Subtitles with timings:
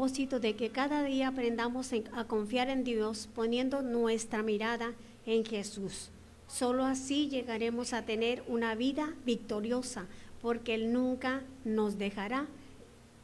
[0.04, 4.92] De que cada día aprendamos a confiar en Dios poniendo nuestra mirada
[5.24, 6.10] en Jesús.
[6.46, 10.04] Solo así llegaremos a tener una vida victoriosa,
[10.42, 12.46] porque Él nunca nos dejará.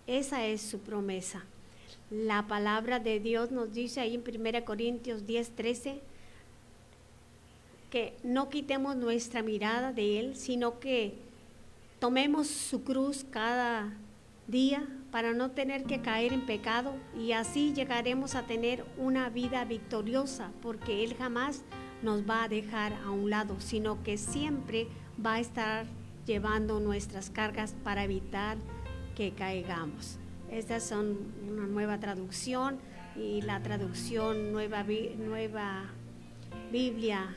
[0.06, 1.44] Esa es su promesa.
[2.10, 6.00] La palabra de Dios nos dice ahí en 1 Corintios 10, 13,
[7.90, 11.12] que no quitemos nuestra mirada de Él, sino que
[11.98, 13.92] tomemos su cruz cada
[14.48, 19.64] día para no tener que caer en pecado y así llegaremos a tener una vida
[19.64, 21.62] victoriosa, porque Él jamás
[22.02, 24.88] nos va a dejar a un lado, sino que siempre
[25.24, 25.86] va a estar
[26.26, 28.56] llevando nuestras cargas para evitar
[29.16, 30.18] que caigamos.
[30.50, 31.18] Estas son
[31.48, 32.78] una nueva traducción
[33.16, 34.84] y la traducción nueva,
[35.18, 35.84] nueva
[36.72, 37.34] Biblia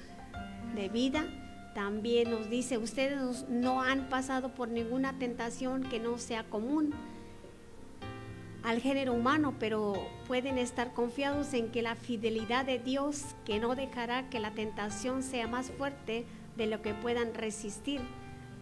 [0.75, 1.25] de vida
[1.73, 6.93] también nos dice, ustedes no han pasado por ninguna tentación que no sea común
[8.63, 9.93] al género humano, pero
[10.27, 15.21] pueden estar confiados en que la fidelidad de Dios, que no dejará que la tentación
[15.21, 16.25] sea más fuerte
[16.55, 18.01] de lo que puedan resistir,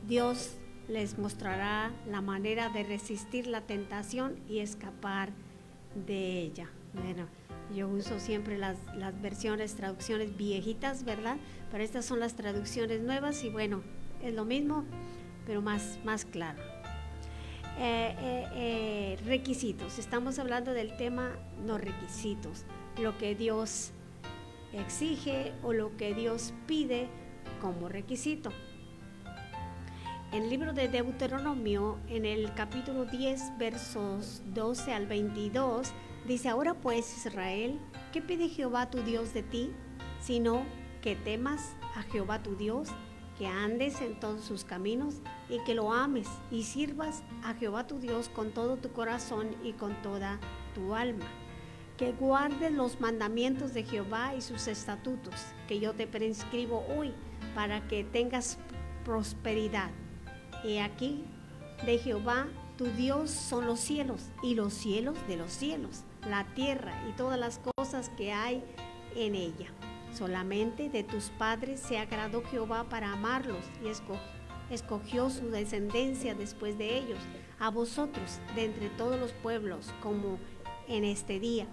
[0.07, 0.57] Dios
[0.88, 5.30] les mostrará la manera de resistir la tentación y escapar
[6.07, 6.68] de ella.
[6.94, 7.27] Bueno,
[7.75, 11.38] yo uso siempre las, las versiones, traducciones viejitas, ¿verdad?
[11.71, 13.83] Pero estas son las traducciones nuevas y bueno,
[14.24, 14.83] es lo mismo,
[15.45, 16.70] pero más, más claro.
[17.77, 19.97] Eh, eh, eh, requisitos.
[19.97, 21.31] Estamos hablando del tema
[21.65, 22.65] no requisitos,
[23.01, 23.91] lo que Dios
[24.73, 27.07] exige o lo que Dios pide
[27.62, 28.51] como requisito.
[30.31, 35.91] En el libro de Deuteronomio, en el capítulo 10, versos 12 al 22,
[36.27, 37.79] dice, ahora pues Israel,
[38.13, 39.71] ¿qué pide Jehová tu Dios de ti?
[40.19, 40.63] Sino
[41.01, 42.89] que temas a Jehová tu Dios
[43.41, 45.15] que andes en todos sus caminos
[45.49, 49.73] y que lo ames y sirvas a Jehová tu Dios con todo tu corazón y
[49.73, 50.39] con toda
[50.75, 51.25] tu alma.
[51.97, 55.33] Que guardes los mandamientos de Jehová y sus estatutos
[55.67, 57.15] que yo te prescribo hoy
[57.55, 58.60] para que tengas
[59.03, 59.89] prosperidad.
[60.63, 61.25] He aquí,
[61.83, 62.45] de Jehová
[62.77, 67.39] tu Dios son los cielos y los cielos de los cielos, la tierra y todas
[67.39, 68.63] las cosas que hay
[69.15, 69.74] en ella
[70.13, 76.98] Solamente de tus padres se agradó Jehová para amarlos y escogió su descendencia después de
[76.98, 77.20] ellos,
[77.60, 80.38] a vosotros de entre todos los pueblos, como
[80.88, 81.65] en este día.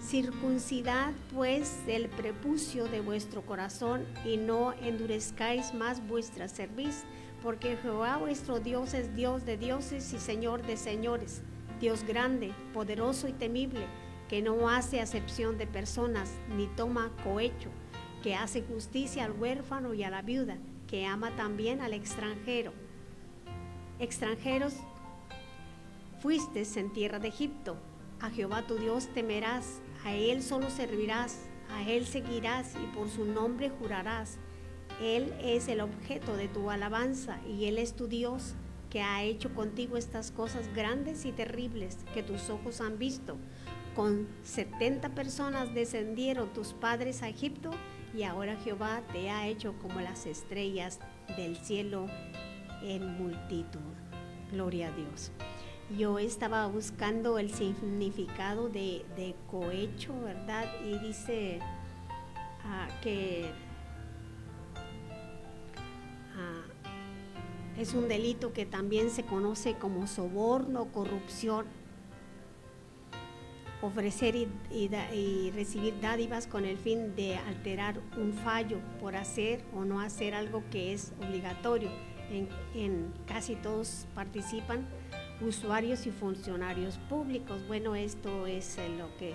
[0.00, 7.04] Circuncidad pues el prepucio de vuestro corazón y no endurezcáis más vuestra cerviz,
[7.42, 11.42] porque Jehová vuestro Dios es Dios de dioses y Señor de señores,
[11.80, 13.86] Dios grande, poderoso y temible
[14.28, 17.70] que no hace acepción de personas ni toma cohecho,
[18.22, 22.72] que hace justicia al huérfano y a la viuda, que ama también al extranjero.
[23.98, 24.74] Extranjeros
[26.20, 27.76] fuiste en tierra de Egipto,
[28.20, 33.24] a Jehová tu Dios temerás, a Él solo servirás, a Él seguirás y por su
[33.26, 34.38] nombre jurarás.
[35.02, 38.54] Él es el objeto de tu alabanza y Él es tu Dios
[38.88, 43.36] que ha hecho contigo estas cosas grandes y terribles que tus ojos han visto
[43.94, 47.70] con 70 personas descendieron tus padres a Egipto
[48.14, 51.00] y ahora Jehová te ha hecho como las estrellas
[51.36, 52.06] del cielo
[52.82, 53.80] en multitud.
[54.52, 55.32] Gloria a Dios.
[55.96, 60.66] Yo estaba buscando el significado de, cohecho, ¿verdad?
[60.84, 61.58] Y dice
[62.64, 63.50] ah, que
[66.36, 66.62] ah,
[67.78, 71.66] es un delito que también se conoce como soborno, corrupción
[73.84, 80.00] ofrecer y, recibir dádivas con el fin de alterar un fallo por hacer o no
[80.00, 81.90] hacer algo que es obligatorio.
[82.74, 84.86] En, casi todos participan
[85.40, 87.60] usuarios y funcionarios públicos.
[87.68, 89.34] Bueno, esto es lo que,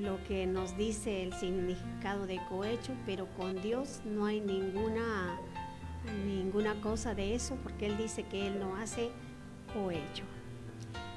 [0.00, 5.38] lo que nos dice el significado de cohecho, pero con Dios no hay ninguna,
[6.26, 9.10] ninguna cosa de eso, porque Él dice que Él no hace
[9.72, 10.24] cohecho.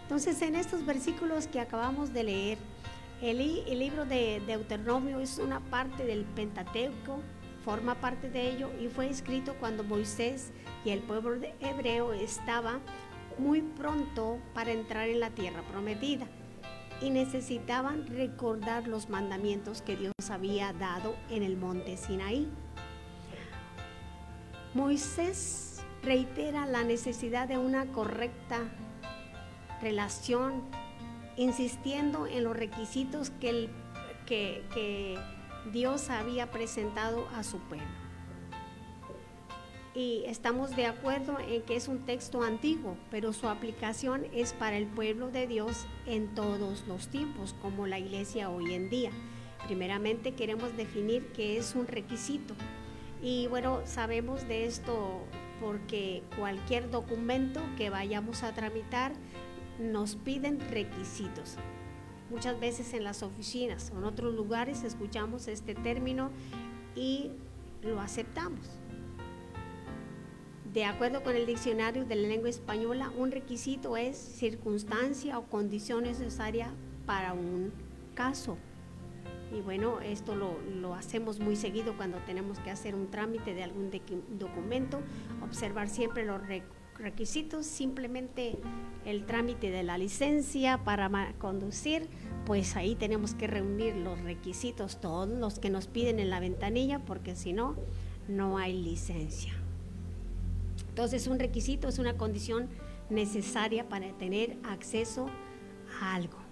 [0.08, 2.58] Entonces, en estos versículos que acabamos de leer,
[3.22, 3.38] el,
[3.78, 7.20] libro de Deuteronomio es una parte del Pentateuco,
[7.66, 10.54] forma parte de ello y fue escrito cuando Moisés
[10.86, 12.80] y el pueblo hebreo estaba
[13.38, 16.26] muy pronto para entrar en la tierra prometida
[17.02, 22.48] y necesitaban recordar los mandamientos que Dios había dado en el monte Sinaí.
[24.74, 28.62] Moisés reitera la necesidad de una correcta
[29.82, 30.64] relación,
[31.36, 33.70] insistiendo en los requisitos que, el,
[34.26, 35.18] que,
[35.72, 37.86] Dios había presentado a su pueblo.
[39.94, 44.78] y estamos de acuerdo en que es un texto antiguo, pero su aplicación es para
[44.78, 49.12] el pueblo de Dios en todos los tiempos, como la iglesia hoy en día.
[49.66, 52.54] Primeramente queremos definir qué es un requisito.
[53.22, 55.26] Y bueno, sabemos de esto
[55.60, 59.14] porque cualquier documento que vayamos a tramitar
[59.80, 61.56] nos piden requisitos.
[62.30, 66.30] Muchas veces en las oficinas o en otros lugares escuchamos este término
[66.96, 67.32] y
[67.82, 68.80] lo aceptamos.
[70.74, 76.04] De acuerdo con el diccionario de la lengua española, un requisito es circunstancia o condición
[76.04, 76.72] necesaria
[77.06, 77.72] para un
[78.14, 78.58] caso.
[79.52, 83.90] Y bueno, esto lo, hacemos muy seguido cuando tenemos que hacer un trámite de algún
[84.38, 85.00] documento,
[85.42, 86.77] observar siempre los requisitos,
[87.64, 88.58] simplemente
[89.06, 92.08] el trámite de la licencia para conducir,
[92.46, 97.00] pues ahí tenemos que reunir los requisitos, todos los que nos piden en la ventanilla,
[97.00, 97.76] porque si no,
[98.28, 99.54] no hay licencia.
[100.90, 102.68] Entonces un requisito es una condición
[103.10, 105.28] necesaria para tener acceso
[106.02, 106.47] a algo.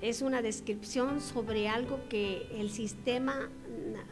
[0.00, 3.50] Es una descripción sobre algo que el sistema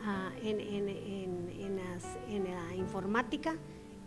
[0.02, 3.56] ah, en, en la informática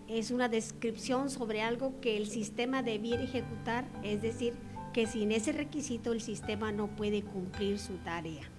[0.08, 4.54] es una descripción sobre algo que el sistema debiera ejecutar, es decir,
[4.94, 8.50] que sin ese requisito el sistema no puede cumplir su tarea.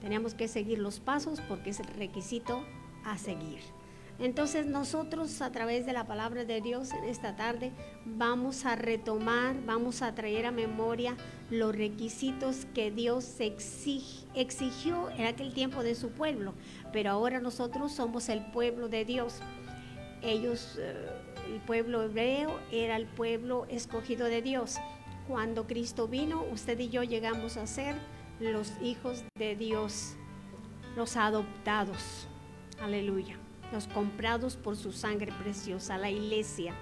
[0.00, 2.64] Tenemos que seguir los pasos porque es el requisito
[3.04, 3.60] a seguir.
[4.22, 7.72] Entonces nosotros a través de la palabra de Dios en esta tarde
[8.04, 11.16] vamos a retomar, vamos a traer a memoria
[11.50, 16.54] los requisitos que Dios exigió en aquel tiempo de su pueblo,
[16.92, 19.40] pero ahora nosotros somos el pueblo de Dios.
[20.22, 20.94] Ellos, eh,
[21.52, 24.76] el pueblo hebreo era el pueblo escogido de Dios.
[25.26, 27.96] Cuando Cristo vino, usted y yo llegamos a ser
[28.38, 30.14] los hijos de Dios,
[30.94, 32.28] los adoptados.
[32.80, 33.41] Aleluya.
[33.72, 36.74] Los comprados por su sangre preciosa, la iglesia.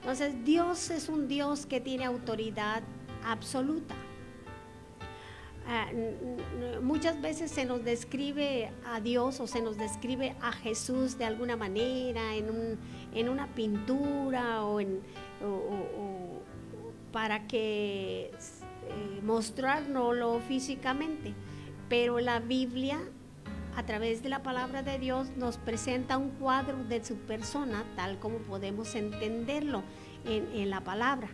[0.00, 2.82] Entonces Dios es un Dios que tiene autoridad
[3.24, 3.94] absoluta.
[5.66, 5.86] Ah,
[6.82, 11.56] muchas veces se nos describe a Dios o se nos describe a Jesús de alguna
[11.56, 15.00] manera, en, una pintura o, en,
[17.10, 21.32] para que eh, mostrárnoslo físicamente,
[21.88, 23.00] pero la Biblia
[23.76, 28.18] a través de la palabra de Dios nos presenta un cuadro de su persona tal
[28.18, 29.82] como podemos entenderlo
[30.24, 31.28] en, en la palabra.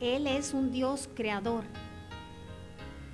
[0.00, 1.64] Él es un Dios creador,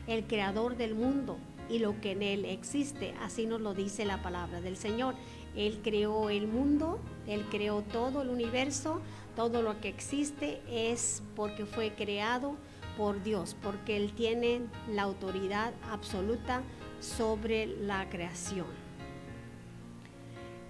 [0.06, 4.22] el creador del mundo y lo que en él existe, así nos lo dice la
[4.22, 5.14] palabra del Señor.
[5.56, 9.00] Él creó el mundo, Él creó todo el universo,
[9.34, 12.56] todo lo que existe es porque fue creado
[12.96, 14.60] por Dios, porque Él tiene
[14.92, 16.62] la autoridad absoluta
[17.00, 18.66] sobre la creación.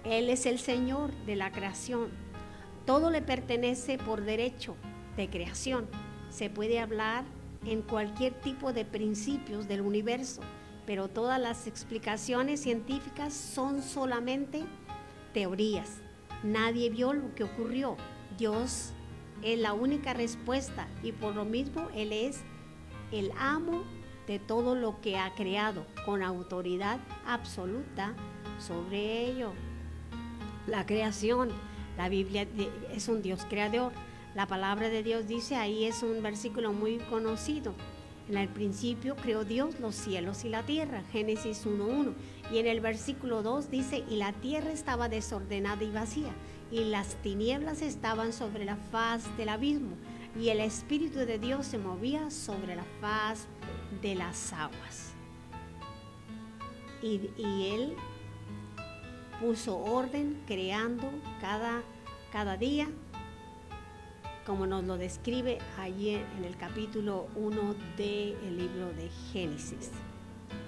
[0.03, 2.09] Él es el Señor de la creación.
[2.85, 4.75] Todo le pertenece por derecho
[5.17, 5.87] de creación.
[6.29, 7.25] Se puede hablar
[7.65, 10.41] en cualquier tipo de principios del universo,
[10.85, 14.63] pero todas las explicaciones científicas son solamente
[15.33, 16.01] teorías.
[16.43, 17.97] Nadie vio lo que ocurrió.
[18.37, 18.93] Dios
[19.43, 22.41] es la única respuesta y por lo mismo Él es
[23.11, 23.83] el amo
[24.27, 28.13] de todo lo que ha creado con autoridad absoluta
[28.59, 29.53] sobre ello.
[30.67, 31.49] La creación,
[31.97, 32.45] la Biblia
[32.93, 33.93] es un Dios creador.
[34.35, 37.73] La palabra de Dios dice, ahí es un versículo muy conocido.
[38.29, 42.13] En el principio creó Dios los cielos y la tierra, Génesis 1.1.
[42.51, 46.33] Y en el versículo 2 dice, y la tierra estaba desordenada y vacía,
[46.69, 49.95] y las tinieblas estaban sobre la faz del abismo,
[50.39, 53.47] y el Espíritu de Dios se movía sobre la faz
[54.01, 55.13] de las aguas.
[57.01, 57.95] Y, Él
[59.39, 61.81] puso orden creando cada,
[62.31, 62.87] cada día,
[64.45, 69.91] como nos lo describe allí en el capítulo 1 del libro de Génesis.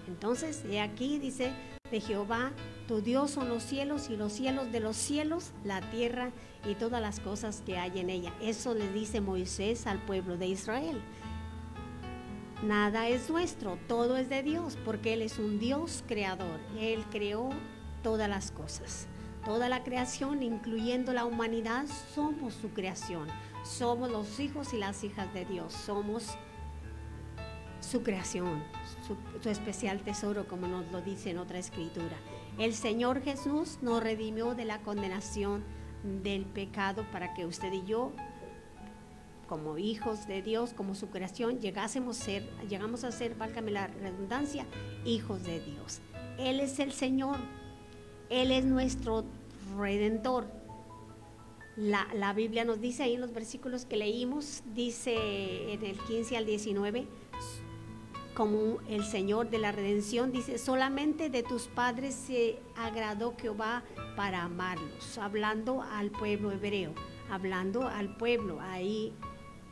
[0.08, 1.52] Entonces, aquí dice,
[1.92, 2.52] de Jehová,
[2.88, 6.32] tu Dios son los cielos y los cielos de los cielos, la tierra
[6.68, 8.34] y todas las cosas que hay en ella.
[8.42, 11.02] Eso le dice Moisés al pueblo de Israel.
[12.64, 16.60] Nada es nuestro, todo es de Dios, porque Él es un Dios creador.
[16.78, 17.50] Él creó
[18.04, 19.08] todas las cosas.
[19.46, 23.28] Toda la creación, incluyendo la humanidad, somos su creación.
[23.64, 25.72] Somos los hijos y las hijas de Dios.
[25.74, 26.38] Somos
[27.80, 28.62] su creación,
[29.42, 32.18] su, especial tesoro, como nos lo dice en otra escritura.
[32.58, 35.64] El Señor Jesús nos redimió de la condenación
[36.24, 38.12] del pecado para que usted y yo
[39.48, 44.68] como hijos de Dios, como su creación, llegásemos ser, llegamos a ser, válgame la redundancia,
[45.06, 46.02] hijos de Dios.
[46.38, 47.38] Él es el Señor,
[48.30, 49.26] Él es nuestro
[49.76, 50.46] redentor.
[51.76, 56.38] La, la, Biblia nos dice ahí en los versículos que leímos, dice en el 15
[56.38, 57.08] al 19,
[58.40, 63.84] como el Señor de la redención, dice, solamente de tus padres se agradó Jehová
[64.16, 66.94] para amarlos, hablando al pueblo hebreo,
[67.30, 69.12] hablando al pueblo ahí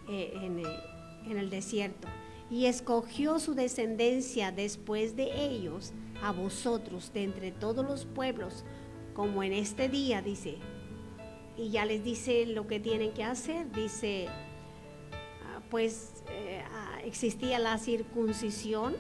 [0.09, 2.09] eh, en, el, en el desierto.
[2.49, 8.65] Y escogió su descendencia después de ellos a vosotros de entre todos los pueblos,
[9.13, 10.57] como en este día, dice.
[11.55, 16.63] Y ya les dice lo que tienen que hacer, dice, ah, pues eh,
[17.03, 18.95] existía la circuncisión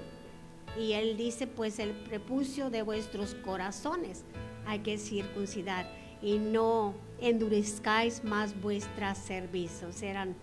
[0.77, 4.23] y él dice, pues el prepucio de vuestros corazones
[4.65, 5.89] hay que circuncidar
[6.21, 10.01] y no endurezcáis más vuestras servicios.
[10.01, 10.35] Eran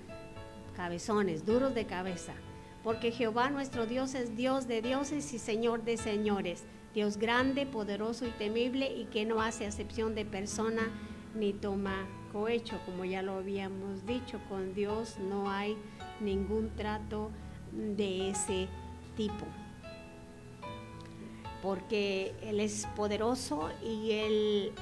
[0.75, 2.35] cabezones, duros de cabeza.
[2.83, 8.27] Porque Jehová nuestro Dios es Dios de dioses y Señor de señores, Dios grande, poderoso
[8.27, 10.90] y temible y que no hace acepción de persona
[11.35, 15.77] ni toma cohecho, como ya lo habíamos dicho, con Dios no hay
[16.20, 17.31] ningún trato
[17.70, 18.66] de ese
[19.16, 19.47] tipo.
[21.62, 24.73] Porque Él es poderoso y Él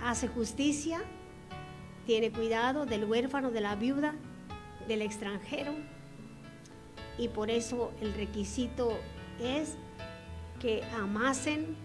[0.00, 1.02] hace justicia,
[2.06, 4.14] tiene cuidado del huérfano, de la viuda,
[4.88, 5.74] del extranjero.
[7.18, 8.98] Y por eso el requisito
[9.38, 9.76] es
[10.60, 11.76] que amasen.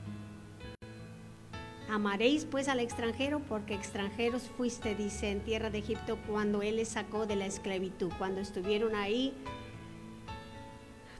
[1.89, 6.89] Amaréis pues al extranjero porque extranjeros fuiste, dice, en tierra de Egipto cuando Él les
[6.89, 9.33] sacó de la esclavitud, cuando estuvieron ahí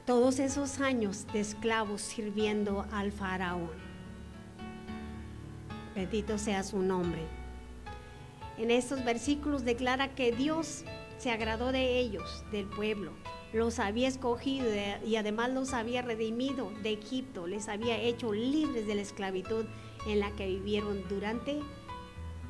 [0.05, 3.71] todos esos años de esclavos sirviendo al faraón.
[5.95, 7.21] Bendito sea su nombre.
[8.59, 10.83] En estos versículos declara que Dios
[11.17, 13.11] se agradó de ellos, del pueblo,
[13.53, 14.67] los había escogido
[15.03, 19.65] y además los había redimido de Egipto, les había hecho libres de la esclavitud
[20.07, 21.59] en la que vivieron durante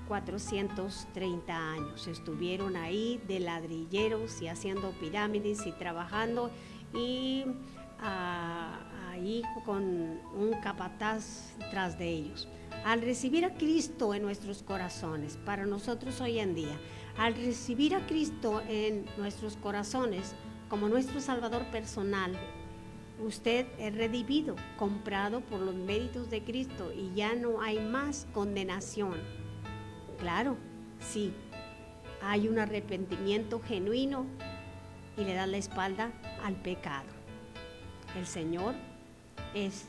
[0.08, 2.08] 430 años.
[2.08, 6.52] Estuvieron ahí de ladrilleros y haciendo pirámides y trabajando
[6.94, 7.46] y
[8.00, 8.80] ah,
[9.12, 12.48] ahí con un capataz tras de ellos.
[12.86, 16.80] Al recibir a Cristo en nuestros corazones, para nosotros hoy en día,
[17.18, 20.34] al recibir a Cristo en nuestros corazones
[20.70, 22.32] como nuestro Salvador personal,
[23.20, 29.16] usted es redimido, comprado por los méritos de Cristo y ya no hay más condenación.
[30.20, 30.58] Claro,
[31.00, 31.34] sí,
[32.22, 34.26] hay un arrepentimiento genuino
[35.18, 36.12] y le da la espalda
[36.44, 37.08] al pecado.
[38.18, 38.76] El Señor
[39.54, 39.86] es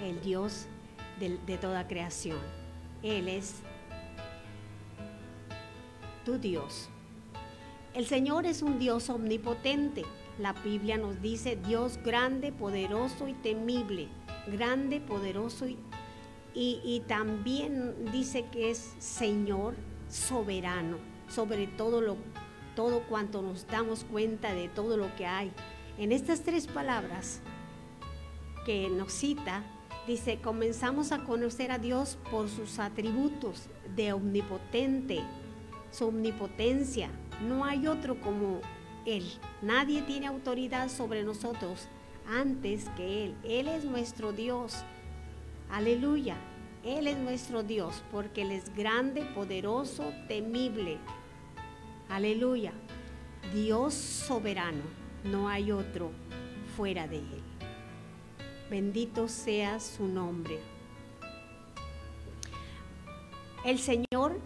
[0.00, 0.66] el Dios
[1.18, 2.38] de, de toda creación.
[3.02, 3.56] Él es
[6.24, 6.88] tu Dios.
[7.94, 10.04] El Señor es un Dios omnipotente.
[10.38, 14.08] La Biblia nos dice Dios grande, poderoso y temible.
[14.46, 15.78] Grande, poderoso y,
[16.54, 19.74] y, también dice que es Señor
[20.08, 22.16] soberano sobre todo lo
[22.74, 25.52] todo cuanto nos damos cuenta de todo lo que hay.
[25.98, 27.40] En estas tres palabras
[28.64, 29.62] que nos cita,
[30.06, 35.20] dice, comenzamos a conocer a Dios por sus atributos de omnipotente,
[35.90, 37.10] su omnipotencia.
[37.46, 38.62] No hay otro como
[39.06, 39.24] Él.
[39.60, 41.88] Nadie tiene autoridad sobre nosotros
[42.28, 43.34] antes que Él.
[43.44, 44.84] Él es nuestro Dios.
[45.70, 46.36] Aleluya.
[46.84, 50.98] Él es nuestro Dios porque Él es grande, poderoso, temible.
[52.08, 52.72] Aleluya.
[53.54, 54.82] Dios soberano.
[55.24, 56.10] No hay otro
[56.76, 57.42] fuera de Él.
[58.70, 60.58] Bendito sea su nombre.
[63.64, 64.40] El Señor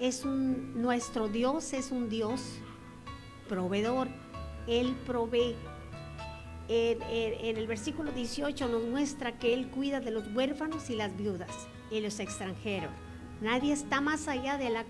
[0.00, 2.40] es un, nuestro Dios es un Dios
[3.48, 4.08] proveedor.
[4.66, 5.54] Él provee.
[6.66, 7.02] En,
[7.58, 11.50] el versículo 18 nos muestra que Él cuida de los huérfanos y las viudas
[11.90, 12.90] y los extranjeros.
[13.42, 14.86] Nadie está más allá de la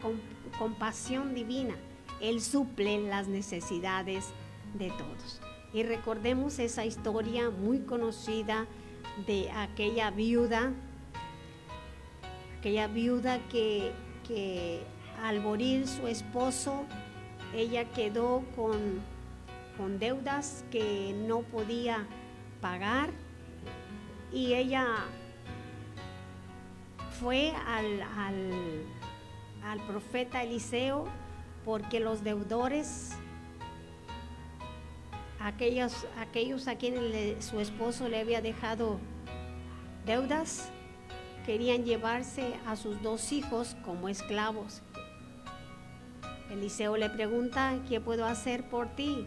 [0.58, 1.74] compasión divina.
[2.20, 4.26] Él suple las necesidades
[4.74, 5.40] de todos.
[5.72, 8.66] Y recordemos esa historia muy conocida
[9.26, 10.72] de aquella viuda,
[12.58, 13.90] aquella viuda que,
[14.26, 14.82] que
[15.22, 16.84] al morir su esposo,
[17.54, 19.00] ella quedó con,
[19.76, 22.06] con deudas que no podía
[22.60, 23.10] pagar
[24.32, 24.86] y ella
[27.20, 28.02] fue al,
[29.62, 31.06] al, profeta Eliseo
[31.64, 33.12] porque los deudores,
[35.40, 38.98] aquellos, aquellos a quienes su esposo le había dejado
[40.04, 40.70] deudas,
[41.46, 44.82] querían llevarse a sus dos hijos como esclavos.
[46.50, 49.26] Eliseo le pregunta, ¿qué puedo hacer por ti?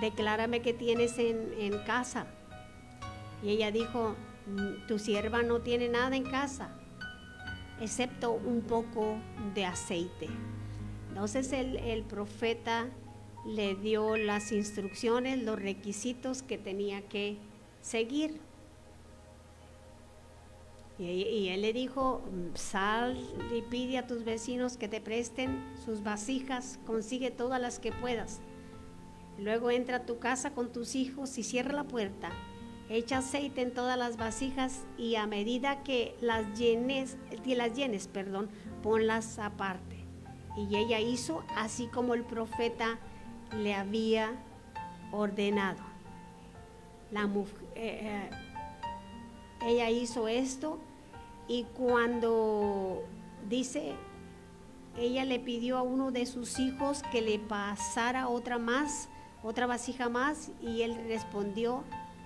[0.00, 2.26] Declárame que tienes en, casa.
[3.42, 6.70] Y ella dijo, "Mm, tu sierva no tiene nada en casa,
[7.80, 9.16] excepto un poco
[9.54, 10.28] de aceite.
[11.08, 12.88] Entonces el, el profeta
[13.46, 17.38] le dio las instrucciones, los requisitos que tenía que
[17.80, 18.40] seguir.
[20.98, 22.22] Y, él le dijo,
[22.54, 23.16] sal
[23.56, 28.40] y pide a tus vecinos que te presten sus vasijas, consigue todas las que puedas.
[29.38, 32.30] Luego entra a tu casa con tus hijos y cierra la puerta.
[32.88, 38.48] Echa aceite en todas las vasijas y a medida que las llenes, las llenes, perdón,
[38.82, 40.04] ponlas aparte.
[40.56, 42.98] Y ella hizo así como el profeta
[43.56, 44.32] le había
[45.12, 45.84] ordenado.
[47.12, 48.30] La mujer, eh,
[49.64, 50.80] ella hizo esto
[51.48, 53.02] y cuando
[53.48, 53.94] dice,
[54.98, 59.08] ella le pidió a uno de sus hijos que le pasara otra más,
[59.42, 61.84] otra vasija más, y él respondió,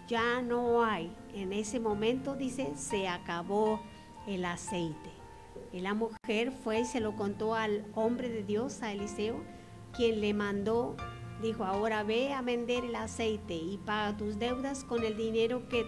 [0.08, 1.14] ya no hay.
[1.34, 3.80] En ese momento dice, se acabó
[4.26, 5.10] el aceite.
[5.72, 9.36] Y la mujer fue y se lo contó al hombre de Dios, a Eliseo,
[9.94, 10.96] quien le mandó,
[11.40, 15.84] dijo, ahora ve a vender el aceite y paga tus deudas con el dinero que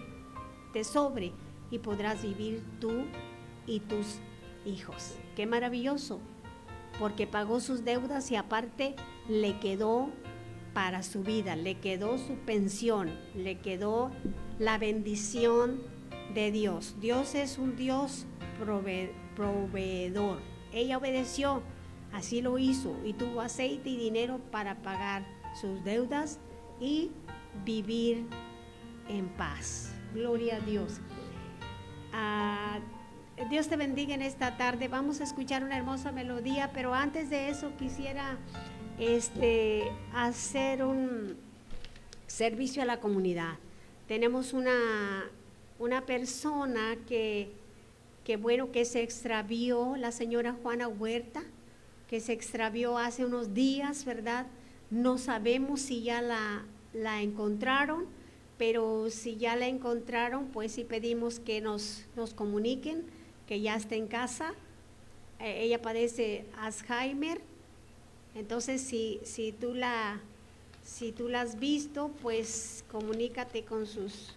[0.72, 1.32] te sobre
[1.70, 3.04] y podrás vivir tú
[3.66, 4.18] y tus
[4.64, 5.16] hijos.
[5.36, 6.20] Qué maravilloso,
[6.98, 8.94] porque pagó sus deudas y aparte
[9.28, 10.10] le quedó
[10.72, 14.10] para su vida, le quedó su pensión, le quedó
[14.58, 15.82] la bendición
[16.34, 16.96] de Dios.
[17.00, 18.26] Dios es un Dios
[18.58, 20.40] prove proveedor.
[20.72, 21.62] Ella obedeció,
[22.12, 25.24] así lo hizo y tuvo aceite y dinero para pagar
[25.60, 26.38] sus deudas
[26.80, 27.10] y
[27.64, 28.26] vivir
[29.08, 29.92] en paz.
[30.12, 31.00] Gloria a Dios.
[32.16, 32.78] Ah,
[33.50, 34.86] Dios te bendiga en esta tarde.
[34.86, 38.38] Vamos a escuchar una hermosa melodía, pero antes de eso quisiera
[39.00, 41.36] este, hacer un
[42.28, 43.54] servicio a la comunidad.
[44.06, 45.24] Tenemos una,
[45.80, 47.50] una persona que,
[48.22, 51.42] que, bueno, que se extravió, la señora Juana Huerta,
[52.08, 54.46] que se extravió hace unos días, ¿verdad?
[54.88, 58.06] No sabemos si ya la, la encontraron,
[58.58, 63.04] pero si ya la encontraron, pues sí pedimos que nos, nos comuniquen
[63.46, 64.54] que ya está en casa.
[65.40, 67.40] Eh, ella padece Alzheimer.
[68.34, 70.20] Entonces, si, si, tú la,
[70.82, 74.34] si tú la has visto, pues comunícate con sus,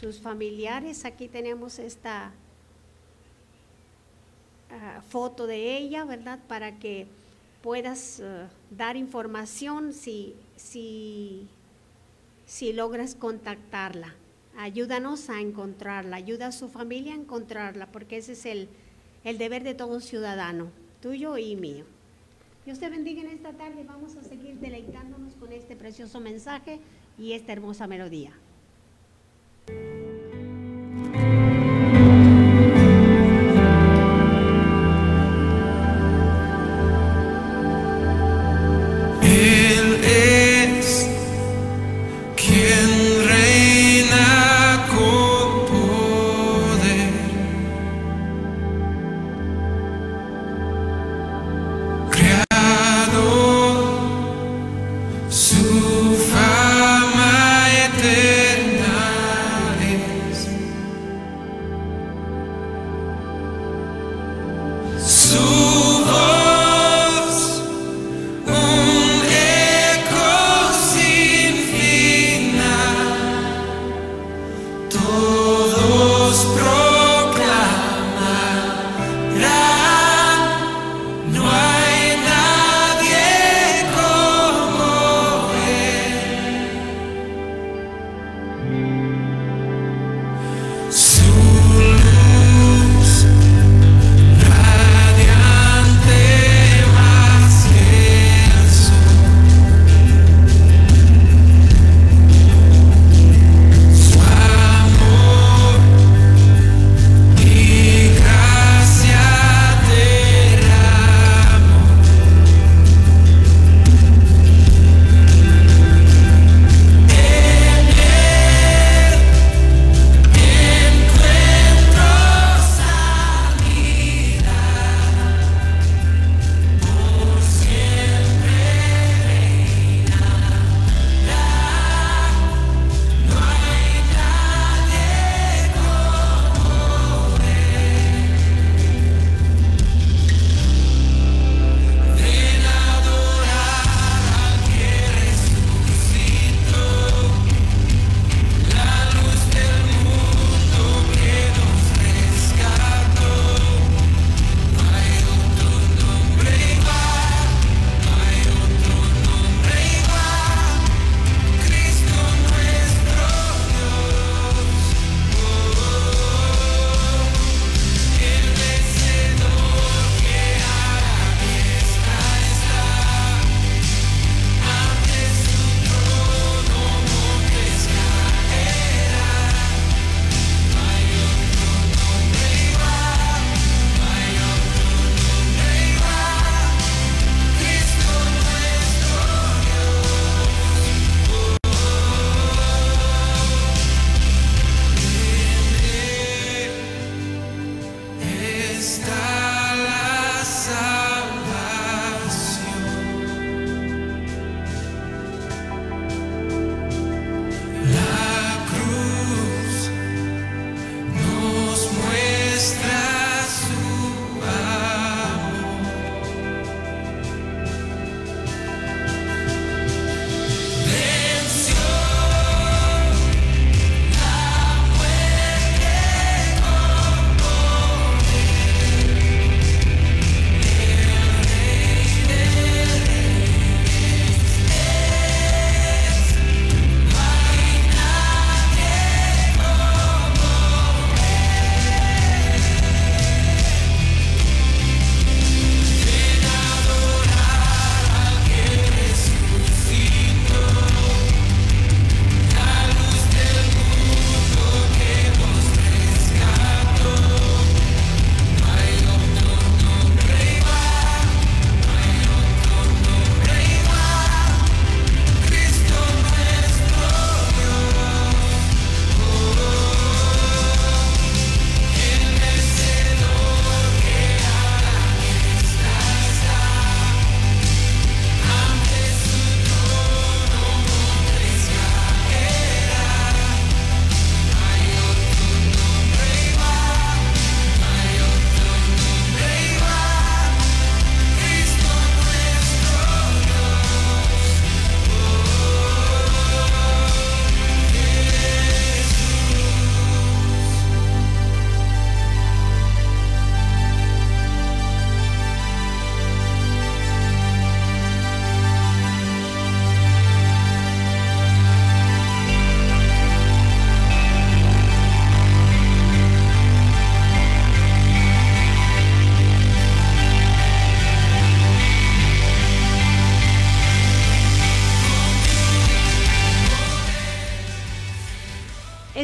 [0.00, 1.04] sus familiares.
[1.04, 2.32] Aquí tenemos esta
[4.70, 6.38] uh, foto de ella, ¿verdad?
[6.48, 7.06] Para que
[7.62, 11.48] puedas uh, dar información si, si,
[12.46, 14.14] si logras contactarla.
[14.56, 18.68] Ayúdanos a encontrarla, ayuda a su familia a encontrarla, porque ese es el,
[19.24, 20.68] el deber de todo ciudadano,
[21.00, 21.84] tuyo y mío.
[22.64, 23.84] Dios te bendiga en esta tarde.
[23.84, 26.80] Vamos a seguir deleitándonos con este precioso mensaje
[27.18, 28.32] y esta hermosa melodía.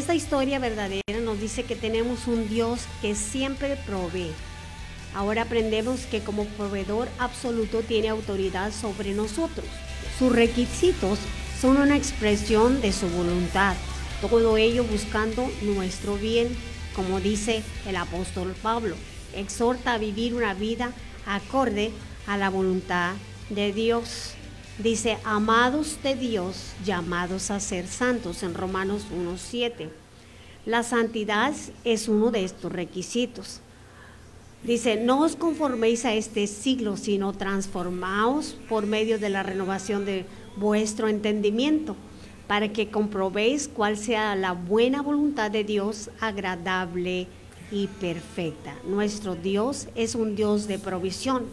[0.01, 4.33] Esta historia verdadera nos dice que tenemos un Dios que siempre provee.
[5.15, 9.67] Ahora aprendemos que como proveedor absoluto tiene autoridad sobre nosotros.
[10.19, 11.19] Sus requisitos
[11.61, 13.77] son una expresión de su voluntad,
[14.23, 16.49] todo ello buscando nuestro bien,
[16.97, 18.97] como dice el apóstol Pablo.
[19.37, 20.93] Exhorta a vivir una vida
[21.27, 21.91] acorde
[22.27, 23.17] a la voluntad
[23.51, 24.33] de Dios.
[24.83, 29.91] Dice, amados de Dios, llamados a ser santos en Romanos 1.7.
[30.65, 31.53] La santidad
[31.85, 33.61] es uno de estos requisitos.
[34.65, 40.25] Dice, no os conforméis a este siglo, sino transformaos por medio de la renovación de
[40.57, 41.95] vuestro entendimiento,
[42.47, 47.27] para que comprobéis cuál sea la buena voluntad de Dios, agradable
[47.71, 48.75] y perfecta.
[48.87, 51.45] Nuestro Dios es un Dios de provisión,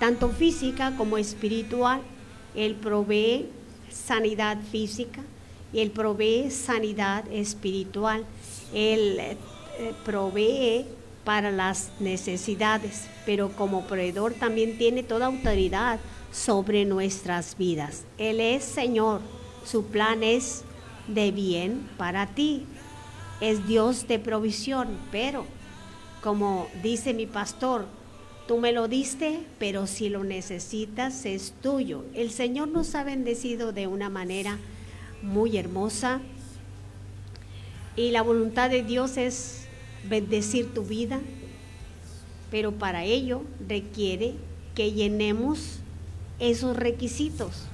[0.00, 2.00] tanto física como espiritual.
[2.54, 3.48] Él provee
[3.90, 5.22] sanidad física
[5.72, 8.24] Él provee sanidad espiritual.
[8.74, 9.36] Él eh,
[10.04, 10.84] provee
[11.24, 16.00] para las necesidades, pero como proveedor también tiene toda autoridad
[16.32, 18.04] sobre nuestras vidas.
[18.18, 19.20] Él es Señor,
[19.64, 20.64] su plan es
[21.06, 22.66] de bien para ti.
[23.40, 25.44] Es Dios de provisión, pero
[26.22, 27.86] como dice mi pastor,
[28.52, 32.04] tú me lo diste, pero si lo necesitas es tuyo.
[32.12, 34.58] El Señor nos ha bendecido de una manera
[35.22, 36.20] muy hermosa
[37.96, 39.64] y la voluntad de Dios es
[40.06, 41.18] bendecir tu vida,
[42.50, 44.34] pero para ello requiere
[44.74, 45.78] que llenemos
[46.38, 47.68] esos requisitos.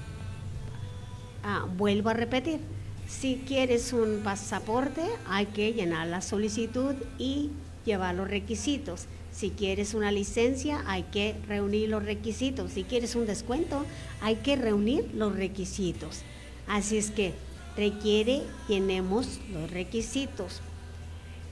[1.43, 2.61] Ah, vuelvo a repetir,
[3.09, 7.51] si quieres un pasaporte hay que llenar la solicitud y
[7.85, 9.09] llevar los requisitos.
[9.39, 12.73] Si quieres una licencia hay que reunir los requisitos.
[12.73, 13.87] Si quieres un descuento
[14.21, 16.23] hay que reunir los requisitos.
[16.67, 17.35] Así es que
[17.77, 20.61] requiere llenemos los requisitos.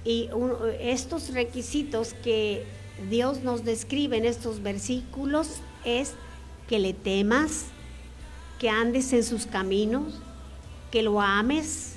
[0.05, 0.29] Y
[0.81, 2.65] estos requisitos que
[3.09, 6.15] Dios nos describe en estos versículos es
[6.69, 7.67] que le temas,
[8.59, 10.15] que andes en sus caminos,
[10.91, 11.95] que lo ames,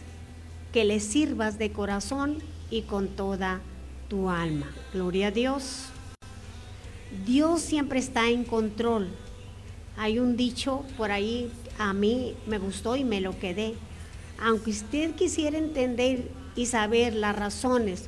[0.71, 3.61] que le sirvas de corazón y con toda
[4.09, 4.69] tu alma.
[4.93, 5.85] Gloria a Dios.
[7.25, 9.07] Dios siempre está en control.
[9.97, 13.75] Hay un dicho por ahí, a mí me gustó y me lo quedé
[14.41, 18.05] aunque usted quisiera entender y saber las razones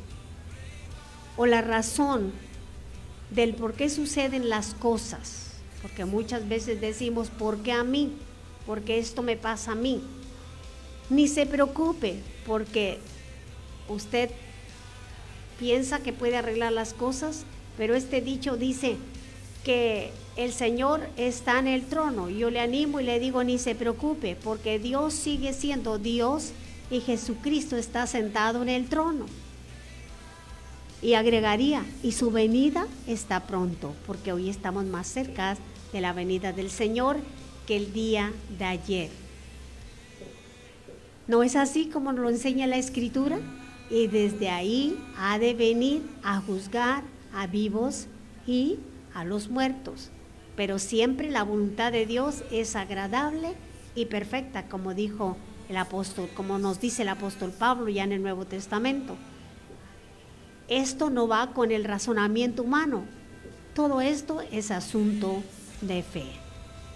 [1.37, 2.31] o la razón
[3.29, 8.13] del por qué suceden las cosas, porque muchas veces decimos, ¿por qué a mí?
[8.65, 10.01] ¿Por qué esto me pasa a mí?
[11.09, 12.99] Ni se preocupe, porque
[13.89, 14.29] usted
[15.61, 17.43] piensa que puede arreglar las cosas,
[17.77, 18.97] pero este dicho dice
[19.63, 22.31] que el Señor está en el trono.
[22.31, 26.51] Yo le animo y le digo, ni se preocupe, porque Dios sigue siendo Dios
[26.89, 29.27] y Jesucristo está sentado en el trono.
[31.03, 35.57] Y agregaría, y su venida está pronto, porque hoy estamos más cerca
[35.93, 37.17] de la venida del Señor
[37.67, 39.09] que el día de ayer.
[41.27, 43.39] ¿No es así como nos lo enseña la Escritura?
[43.91, 48.07] Y desde ahí ha de venir a juzgar a vivos
[48.47, 48.79] y
[49.13, 50.09] a los muertos
[50.55, 53.53] pero siempre la voluntad de Dios es agradable
[53.95, 55.37] y perfecta, como dijo
[55.69, 59.15] el apóstol, como nos dice el apóstol Pablo ya en el Nuevo Testamento.
[60.67, 63.05] Esto no va con el razonamiento humano,
[63.73, 65.41] todo esto es asunto
[65.81, 66.25] de fe.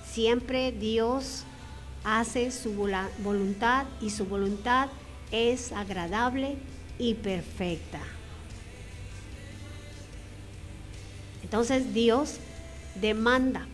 [0.06, 1.44] Siempre Dios
[2.04, 2.74] hace su
[3.24, 4.90] voluntad y su voluntad
[5.32, 6.58] es agradable
[7.00, 8.02] y perfecta.
[11.44, 12.38] Entonces Dios
[12.96, 13.68] demanda.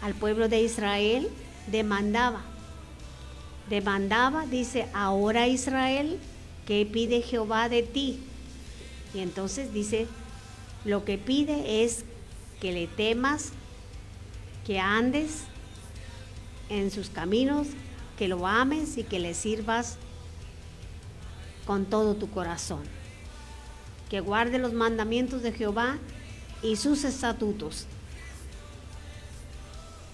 [0.00, 1.28] Al pueblo de Israel
[1.66, 2.42] demandaba.
[3.68, 6.18] Demandaba, dice, ahora Israel,
[6.66, 8.20] ¿qué pide Jehová de ti?
[9.14, 10.06] Y entonces dice,
[10.84, 12.04] lo que pide es
[12.60, 13.50] que le temas,
[14.66, 15.42] que andes
[16.68, 17.68] en sus caminos,
[18.18, 19.96] que lo ames y que le sirvas
[21.66, 22.82] con todo tu corazón.
[24.10, 25.98] Que guarde los mandamientos de Jehová
[26.62, 27.86] y sus estatutos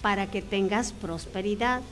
[0.02, 1.82] para que tengas prosperidad.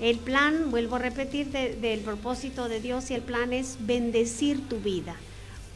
[0.00, 4.78] El plan, vuelvo a repetir, del propósito de Dios y el plan es bendecir tu
[4.80, 5.14] vida.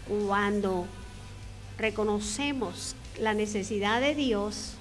[0.08, 0.86] Cuando
[1.76, 4.72] reconocemos la necesidad de Dios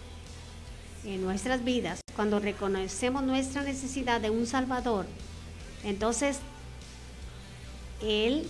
[1.06, 5.06] en nuestras vidas, cuando reconocemos nuestra necesidad de un Salvador,
[5.84, 6.39] entonces
[8.01, 8.47] Él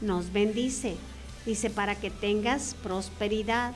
[0.00, 0.96] nos bendice.
[1.46, 3.74] Dice, para que tengas prosperidad.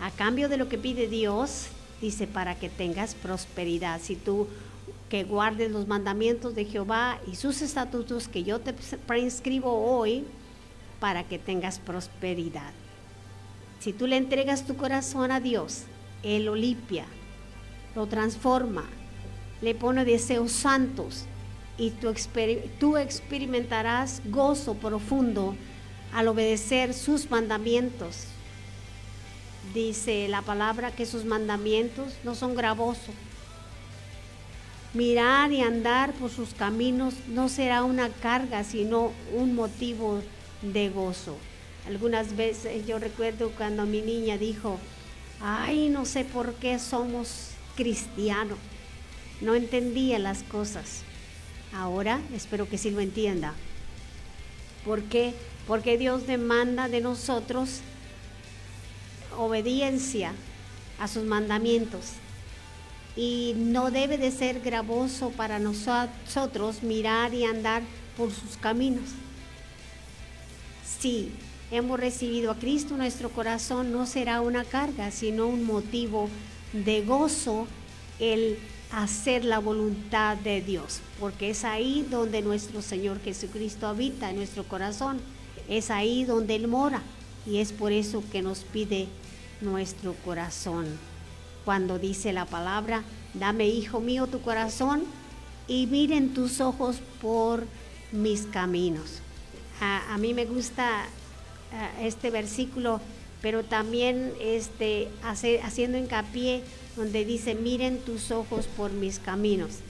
[0.00, 1.66] A cambio de lo que pide Dios,
[2.00, 4.00] dice, para que tengas prosperidad.
[4.00, 4.48] Si tú
[5.08, 10.24] que guardes los mandamientos de Jehová y sus estatutos que yo te prescribo hoy
[10.98, 12.72] para que tengas prosperidad.
[13.80, 15.82] Si tú le entregas tu corazón a Dios,
[16.22, 17.04] Él lo limpia,
[17.94, 18.84] lo transforma,
[19.60, 21.26] le pone deseos santos
[21.76, 22.14] y tú,
[22.78, 25.56] tú experimentarás gozo profundo
[26.12, 28.26] al obedecer sus mandamientos.
[29.72, 33.14] Dice la palabra que sus mandamientos no son gravosos.
[34.92, 40.20] Mirar y andar por sus caminos no será una carga, sino un motivo
[40.62, 41.36] de gozo.
[41.88, 44.78] Algunas veces yo recuerdo cuando mi niña dijo,
[45.40, 48.58] ay, no sé por qué somos cristianos.
[49.40, 51.02] No entendía las cosas.
[51.74, 53.52] Ahora espero que sí lo entienda.
[54.84, 55.34] ¿Por qué?
[55.66, 57.80] Porque Dios demanda de nosotros
[59.36, 60.32] obediencia
[61.00, 62.12] a sus mandamientos.
[63.16, 67.82] Y no debe de ser gravoso para nosotros mirar y andar
[68.16, 69.10] por sus caminos.
[71.00, 71.32] Si
[71.70, 76.28] hemos recibido a Cristo, nuestro corazón no será una carga, sino un motivo
[76.72, 77.66] de gozo
[78.18, 78.58] el
[79.02, 84.64] hacer la voluntad de Dios, porque es ahí donde nuestro Señor Jesucristo habita en nuestro
[84.64, 85.20] corazón,
[85.68, 87.02] es ahí donde Él mora
[87.46, 89.08] y es por eso que nos pide
[89.60, 90.86] nuestro corazón.
[91.64, 95.04] Cuando dice la palabra, dame hijo mío tu corazón
[95.66, 97.64] y miren tus ojos por
[98.12, 99.20] mis caminos.
[99.80, 101.06] A, mí me gusta
[102.00, 103.00] este versículo,
[103.42, 106.62] pero también este, haciendo hincapié
[106.96, 109.80] donde dice, miren tus ojos por mis caminos.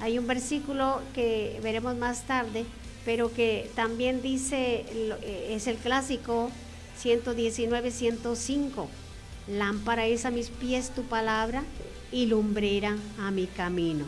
[0.00, 2.64] Hay un versículo que veremos más tarde,
[3.04, 6.50] pero que también dice, eh, es el clásico
[6.98, 8.88] 119, 105.
[9.48, 11.62] Lámpara es a mis pies tu palabra
[12.10, 14.06] y lumbrera a mi camino.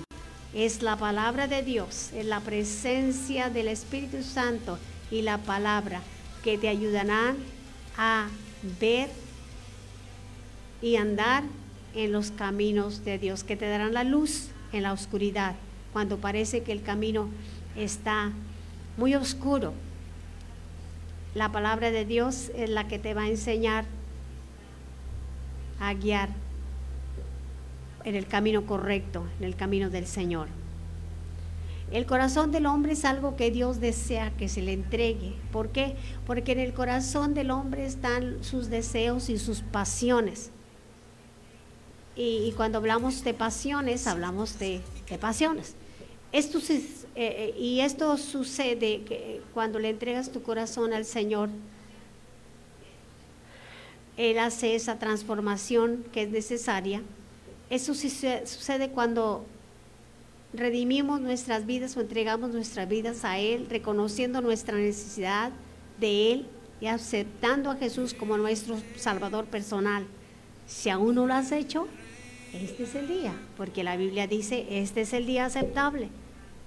[0.55, 4.79] Es la palabra de Dios, es la presencia del Espíritu Santo
[5.11, 6.01] y la palabra
[6.43, 7.37] que te ayudarán
[7.99, 8.29] a
[8.81, 9.11] ver
[10.81, 11.45] y andar
[11.97, 15.57] en los caminos de Dios, que te darán la luz en la oscuridad,
[15.93, 17.29] cuando parece que el camino
[17.75, 18.31] está
[18.97, 19.73] muy oscuro.
[21.35, 23.87] La palabra de Dios es la que te va a enseñar
[25.81, 26.29] a guiar
[28.05, 30.49] en el camino correcto, en el camino del Señor.
[31.91, 35.35] El corazón del hombre es algo que Dios desea que se le entregue.
[35.53, 35.97] ¿Por qué?
[36.27, 40.51] Porque en el corazón del hombre están sus deseos y sus pasiones.
[42.17, 44.81] Y, cuando hablamos de pasiones, hablamos de,
[45.21, 45.75] pasiones.
[46.33, 46.83] Esto, eh,
[47.15, 51.51] eh, y esto sucede que cuando le entregas tu corazón al Señor,
[54.17, 57.03] Él hace esa transformación que es necesaria.
[57.69, 59.45] Eso sucede cuando
[60.55, 65.53] redimimos nuestras vidas o entregamos nuestras vidas a Él, reconociendo nuestra necesidad
[66.01, 66.47] de Él
[66.81, 70.07] y aceptando a Jesús como nuestro Salvador personal.
[70.67, 71.87] Si aún no lo has hecho,
[72.63, 76.09] este es el día, porque la Biblia dice, este es el día aceptable,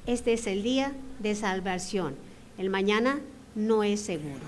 [0.05, 2.15] este es el día de salvación.
[2.57, 3.19] El mañana
[3.55, 4.45] no es seguro.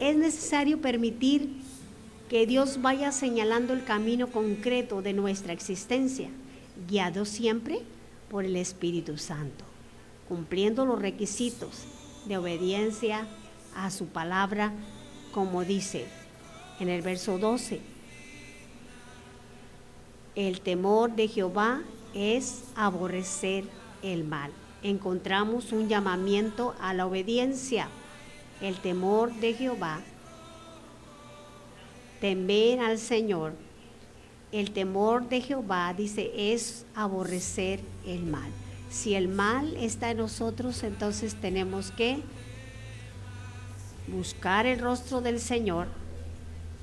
[0.00, 1.50] Es necesario permitir
[2.28, 6.28] que Dios vaya señalando el camino concreto de nuestra existencia,
[6.88, 7.80] guiado siempre
[8.30, 9.64] por el Espíritu Santo,
[10.28, 11.84] cumpliendo los requisitos
[12.26, 13.26] de obediencia
[13.76, 14.72] a su palabra,
[15.32, 16.06] como dice
[16.80, 17.91] en el verso 12
[20.34, 21.82] el temor de Jehová
[22.14, 23.64] es aborrecer
[24.02, 24.50] el mal.
[24.82, 27.88] Encontramos un llamamiento a la obediencia.
[28.60, 30.00] El temor de Jehová,
[32.20, 33.54] temer al Señor.
[34.52, 38.50] El temor de Jehová, dice, es aborrecer el mal.
[38.90, 42.20] Si el mal está en nosotros, entonces tenemos que
[44.06, 45.88] buscar el rostro del Señor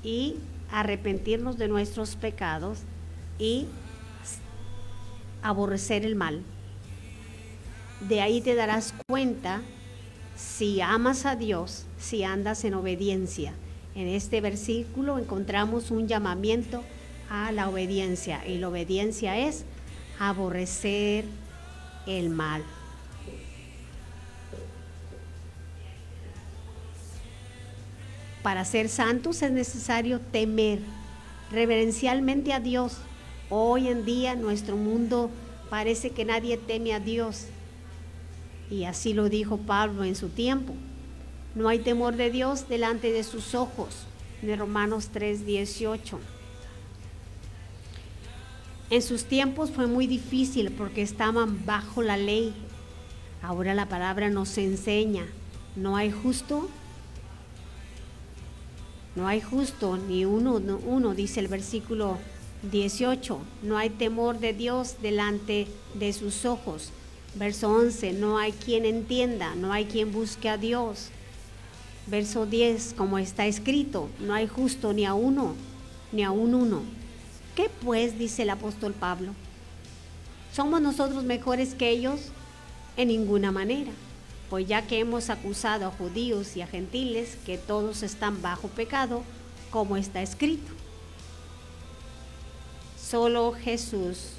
[0.02, 0.36] y
[0.70, 2.80] arrepentirnos de nuestros pecados
[3.40, 3.66] y
[5.42, 6.42] aborrecer el mal.
[8.06, 9.62] De ahí te darás cuenta
[10.36, 13.52] si amas a Dios, si andas en obediencia.
[13.94, 16.84] En este versículo encontramos un llamamiento
[17.28, 19.64] a la obediencia y la obediencia es
[20.18, 21.24] aborrecer
[22.06, 22.62] el mal.
[28.42, 30.78] Para ser santos es necesario temer
[31.50, 32.96] reverencialmente a Dios
[33.50, 35.30] Hoy en día nuestro mundo
[35.68, 37.46] parece que nadie teme a Dios.
[38.70, 40.72] Y así lo dijo Pablo en su tiempo.
[41.56, 44.06] No hay temor de Dios delante de sus ojos.
[44.42, 46.20] De Romanos 3, 18.
[48.90, 52.54] En sus tiempos fue muy difícil porque estaban bajo la ley.
[53.42, 55.24] Ahora la palabra nos enseña,
[55.74, 56.68] no hay justo,
[59.16, 62.18] no hay justo ni uno, no- uno, dice el versículo
[62.62, 66.90] 18, no hay temor de Dios delante de sus ojos.
[67.34, 71.08] Verso 11, no hay quien entienda, no hay quien busque a Dios.
[72.06, 75.54] Verso 10, como está escrito, no hay justo ni a uno,
[76.12, 76.82] ni a un uno.
[77.54, 79.32] ¿Qué pues dice el apóstol Pablo?
[80.52, 82.20] ¿Somos nosotros mejores que ellos?
[82.96, 83.92] En ninguna manera,
[84.50, 89.22] pues ya que hemos acusado a judíos y a gentiles que todos están bajo pecado,
[89.70, 90.79] como está escrito.
[93.10, 94.34] Solo Jesús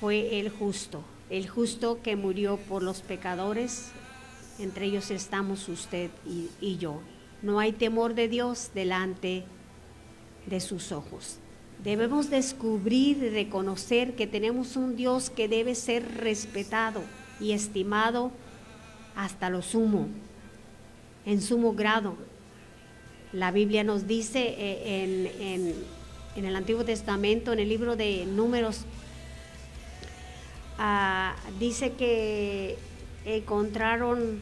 [0.00, 3.92] fue el justo, el justo que murió por los pecadores,
[4.58, 6.10] entre ellos estamos usted
[6.60, 7.00] y, yo.
[7.40, 9.44] No hay temor de Dios delante
[10.46, 11.36] de sus ojos.
[11.84, 17.02] Debemos descubrir y reconocer que tenemos un Dios que debe ser respetado
[17.38, 18.32] y estimado
[19.14, 20.08] hasta lo sumo,
[21.24, 22.16] en sumo grado.
[23.32, 25.04] La Biblia nos dice eh,
[25.38, 26.01] en-
[26.36, 28.84] en el Antiguo Testamento, en el libro de Números,
[30.78, 32.78] ah, dice que
[33.24, 34.40] encontraron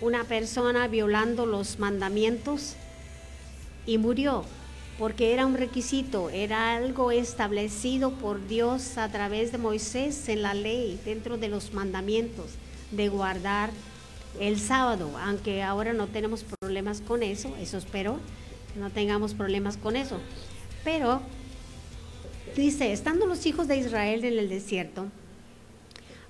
[0.00, 2.74] una persona violando los mandamientos
[3.86, 4.44] y murió,
[4.98, 10.54] porque era un requisito, era algo establecido por Dios a través de Moisés en la
[10.54, 12.52] ley, dentro de los mandamientos,
[12.90, 13.70] de guardar
[14.40, 18.18] el sábado, aunque ahora no tenemos problemas con eso, eso espero,
[18.78, 20.20] no tengamos problemas con eso.
[20.84, 21.20] Pero
[22.56, 25.06] dice, estando los hijos de Israel en el desierto,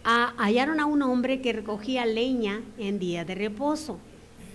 [0.04, 3.98] hallaron a un hombre que recogía leña en día de reposo.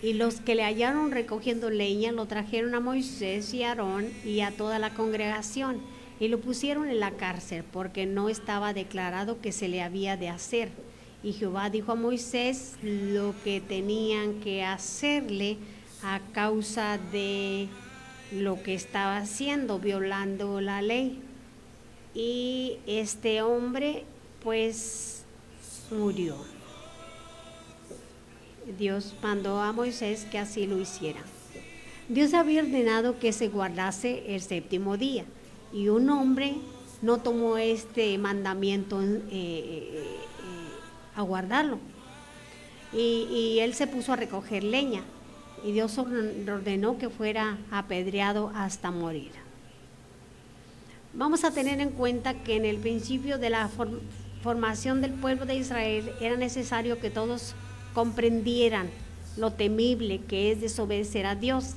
[0.02, 4.52] Y los que le hallaron recogiendo leña lo trajeron a Moisés y Aarón y a
[4.52, 5.80] toda la congregación
[6.22, 10.30] y lo pusieron en la cárcel porque no estaba declarado que se le había de
[10.30, 10.70] hacer.
[11.24, 15.58] Y Jehová dijo a Moisés lo que tenían que hacerle
[16.04, 17.68] a causa de
[18.32, 21.20] lo que estaba haciendo, violando la ley.
[22.14, 24.04] Y este hombre
[24.44, 25.24] pues
[25.92, 26.36] murió.
[28.78, 31.22] Dios mandó a Moisés que así lo hiciera.
[32.10, 35.24] Dios había ordenado que se guardase el séptimo día
[35.72, 36.56] y un hombre
[37.02, 40.18] no tomó este mandamiento eh, eh, eh,
[41.16, 41.80] a guardarlo.
[42.94, 45.02] Y, y él se puso a recoger leña
[45.64, 49.32] y Dios orden- ordenó que fuera apedreado hasta morir.
[51.14, 54.00] Vamos a tener en cuenta que en el principio de la form-
[54.42, 57.54] formación del pueblo de Israel era necesario que todos
[57.94, 58.90] comprendieran
[59.38, 61.72] lo temible que es desobedecer a Dios.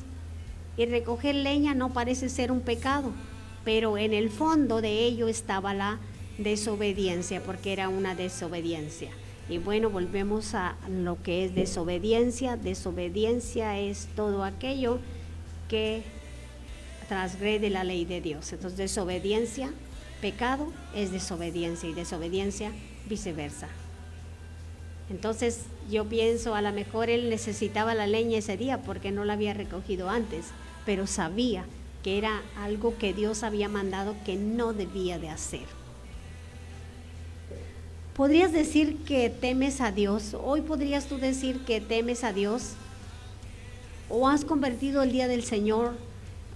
[0.77, 3.11] Y recoger leña no parece ser un pecado,
[3.65, 5.99] pero en el fondo de ello estaba la
[6.39, 9.11] desobediencia, porque era una desobediencia.
[9.49, 12.57] Y bueno, volvemos a lo que es desobediencia.
[12.57, 14.99] Desobediencia es todo aquello
[15.69, 16.03] que
[17.09, 18.53] transgrede la ley de Dios.
[18.53, 19.71] Entonces, desobediencia,
[20.21, 22.73] pecado es desobediencia y desobediencia
[23.09, 23.69] viceversa.
[25.11, 29.35] Entonces, yo pienso, a lo mejor él necesitaba la leña ese día porque no la
[29.35, 30.47] había recogido antes,
[30.87, 31.67] pero sabía
[32.03, 35.84] que era algo que Dios había mandado que no debía de hacer.
[38.15, 40.37] ¿Podrías decir que temes a Dios?
[40.41, 42.75] Hoy podrías tú decir que temes a Dios.
[44.09, 45.97] ¿O has convertido el día del Señor,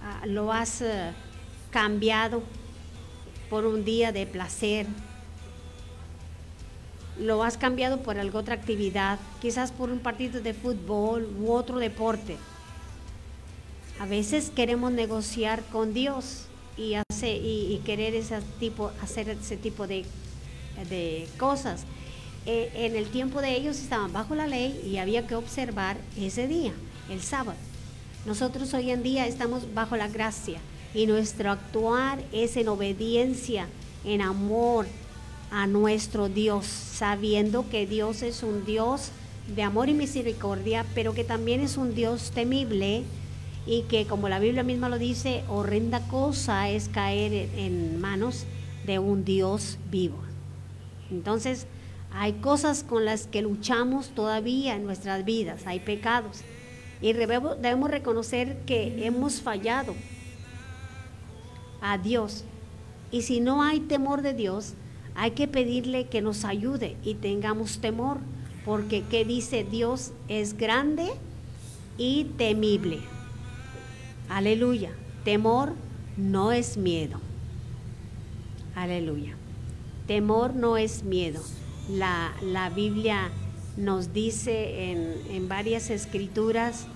[0.01, 1.11] ah, lo has eh,
[1.69, 2.43] cambiado
[3.49, 4.87] por un día de placer?
[7.19, 9.19] ¿Lo has cambiado por alguna otra actividad?
[9.41, 12.37] Quizás por un partido de fútbol u otro deporte.
[13.99, 16.45] A veces queremos negociar con Dios
[16.77, 20.05] y, y querer ese tipo, hacer ese tipo de,
[20.89, 21.83] de cosas.
[22.45, 26.47] Eh, en el tiempo de ellos estaban bajo la ley y había que observar ese
[26.47, 26.71] día,
[27.09, 27.57] el sábado.
[28.25, 30.59] Nosotros hoy en día estamos bajo la gracia
[30.93, 33.67] y nuestro actuar es en obediencia,
[34.05, 34.87] en amor
[35.51, 39.09] a nuestro Dios, sabiendo que Dios es un Dios
[39.55, 43.03] de amor y misericordia, pero que también es un Dios temible
[43.65, 48.45] y que como la Biblia misma lo dice, horrenda cosa es caer en- en manos
[48.85, 50.17] de un Dios vivo.
[51.11, 51.67] Entonces,
[52.11, 56.41] hay cosas con las que luchamos todavía en nuestras vidas, hay pecados.
[57.01, 59.95] Y debemos, reconocer que hemos fallado
[61.81, 62.43] a Dios.
[63.11, 64.73] Y si no hay temor de Dios,
[65.15, 68.17] hay que pedirle que nos ayude y tengamos temor,
[68.65, 70.11] porque ¿qué dice Dios?
[70.27, 71.07] Es grande
[71.97, 72.99] y temible.
[74.27, 74.91] Aleluya.
[75.23, 75.73] Temor
[76.17, 77.19] no es miedo.
[78.75, 79.38] Aleluya.
[80.09, 81.39] Temor no es miedo.
[81.87, 83.29] La, la Biblia
[83.77, 86.87] nos dice en, en varias escrituras,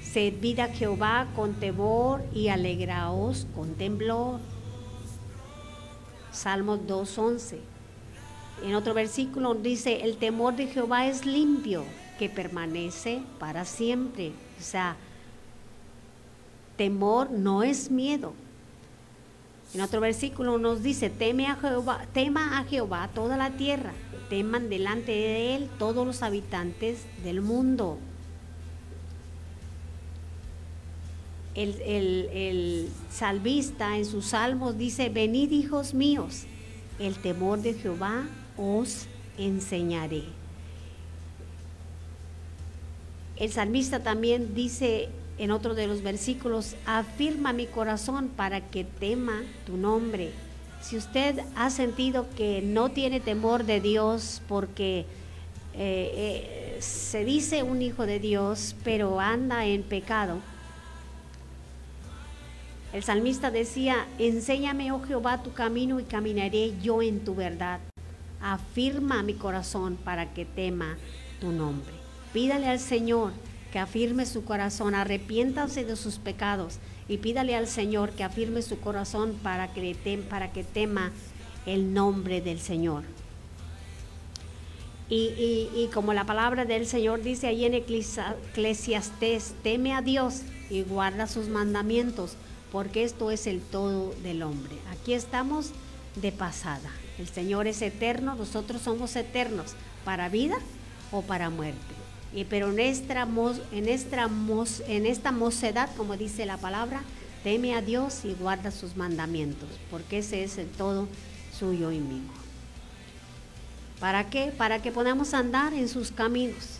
[0.00, 4.40] servid a Jehová con temor y alegraos con temblor.
[6.32, 7.58] Salmos 2.11.
[8.64, 11.84] En otro versículo dice, el temor de Jehová es limpio,
[12.18, 14.32] que permanece para siempre.
[14.58, 14.96] O sea,
[16.78, 18.32] temor no es miedo.
[19.76, 23.92] En otro versículo nos dice, teme a Jehová, tema a Jehová toda la tierra,
[24.30, 27.98] teman delante de él todos los habitantes del mundo.
[31.54, 36.44] El, el, el salvista en sus salmos dice, venid hijos míos,
[36.98, 39.04] el temor de Jehová os
[39.36, 40.22] enseñaré.
[43.36, 49.42] El salmista también dice en otro de los versículos, afirma mi corazón para que tema
[49.66, 50.30] tu nombre.
[50.80, 55.00] Si usted ha sentido que no tiene temor de Dios porque
[55.74, 55.76] eh,
[56.14, 60.38] eh, se dice un hijo de Dios, pero anda en pecado,
[62.92, 67.80] el salmista decía, enséñame, oh Jehová, tu camino y caminaré yo en tu verdad.
[68.40, 70.96] Afirma mi corazón para que tema
[71.40, 71.92] tu nombre.
[72.32, 73.32] Pídale al Señor
[73.76, 76.78] que afirme su corazón, arrepiéntase de sus pecados
[77.10, 81.12] y pídale al Señor que afirme su corazón para que, tem, para que tema
[81.66, 83.02] el nombre del Señor.
[85.10, 91.26] Y, como la palabra del Señor dice ahí en Eclesiastés, teme a Dios y guarda
[91.26, 92.32] sus mandamientos,
[92.72, 94.76] porque esto es el todo del hombre.
[94.90, 95.72] Aquí estamos
[96.14, 96.90] de pasada.
[97.18, 100.56] El Señor es eterno, nosotros somos eternos, para vida
[101.12, 102.05] o para muerte.
[102.34, 103.22] Y pero en esta,
[103.72, 104.28] en, esta,
[104.88, 107.02] en esta mocedad, como dice la palabra,
[107.42, 111.08] teme a Dios y guarda sus mandamientos, porque ese es el todo
[111.56, 112.30] suyo y mío.
[114.00, 114.52] ¿Para qué?
[114.56, 116.78] Para que podamos andar en sus caminos.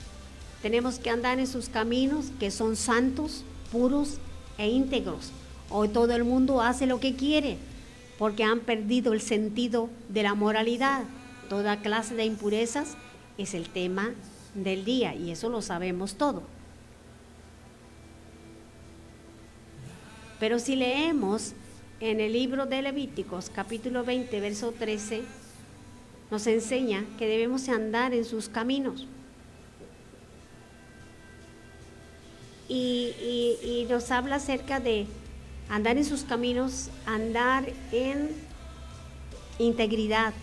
[0.60, 4.18] Tenemos que andar en sus caminos que son santos, puros
[4.58, 5.30] e íntegros.
[5.70, 7.56] Hoy todo el mundo hace lo que quiere
[8.18, 11.04] porque han perdido el sentido de la moralidad.
[11.48, 12.96] Toda clase de impurezas
[13.38, 14.12] es el tema
[14.56, 16.42] del día y eso lo sabemos todo.
[20.38, 21.52] Pero si leemos
[22.00, 25.22] en el libro de Levíticos capítulo 20 verso 13,
[26.30, 29.06] nos enseña que debemos andar en sus caminos.
[32.68, 35.06] Y, nos habla acerca de
[35.68, 38.30] andar en sus caminos, andar en
[39.58, 40.34] integridad,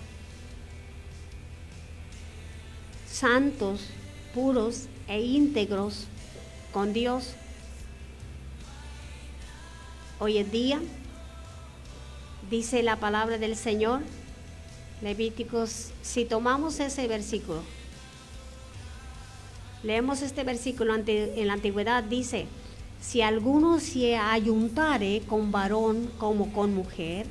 [3.11, 3.81] santos,
[4.33, 6.05] puros e íntegros
[6.71, 7.33] con Dios.
[10.19, 10.81] Hoy en día,
[12.49, 14.01] dice la palabra del Señor,
[15.01, 17.61] Levíticos, si tomamos ese versículo,
[19.83, 22.47] leemos este versículo en la antigüedad, dice,
[23.01, 27.27] si alguno se ayuntare con varón como con mujer,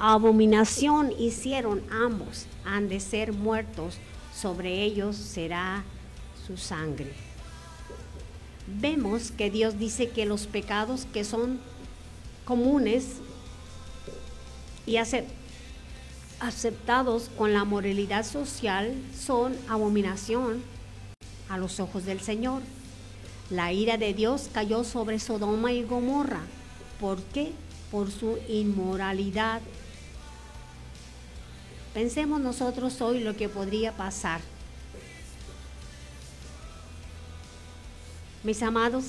[0.00, 3.98] abominación hicieron ambos, han de ser muertos,
[4.34, 5.84] sobre ellos será
[6.46, 7.12] su sangre.
[8.66, 11.58] Vemos que Dios dice que los pecados que son
[12.44, 13.16] comunes
[14.86, 14.96] y
[16.40, 20.62] aceptados con la moralidad social son abominación
[21.48, 22.62] a los ojos del Señor.
[23.50, 26.40] La ira de Dios cayó sobre Sodoma y Gomorra.
[27.00, 27.52] ¿Por qué?
[27.90, 29.60] Por su inmoralidad.
[31.94, 34.40] Pensemos nosotros hoy lo que podría pasar.
[38.46, 39.06] Mis amados,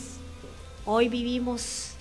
[0.83, 1.91] hoy vivimos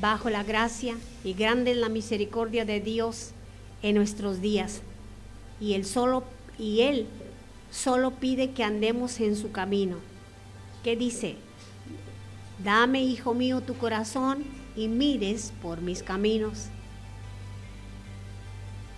[0.00, 3.32] bajo la gracia y grande en la misericordia de Dios
[3.82, 4.82] en nuestros días.
[5.60, 6.22] Y él solo
[6.56, 7.08] y él
[7.72, 9.96] solo pide que andemos en su camino.
[10.84, 11.34] ¿Qué dice?
[12.62, 14.44] Dame, hijo mío, tu corazón
[14.76, 16.66] y mires por mis caminos.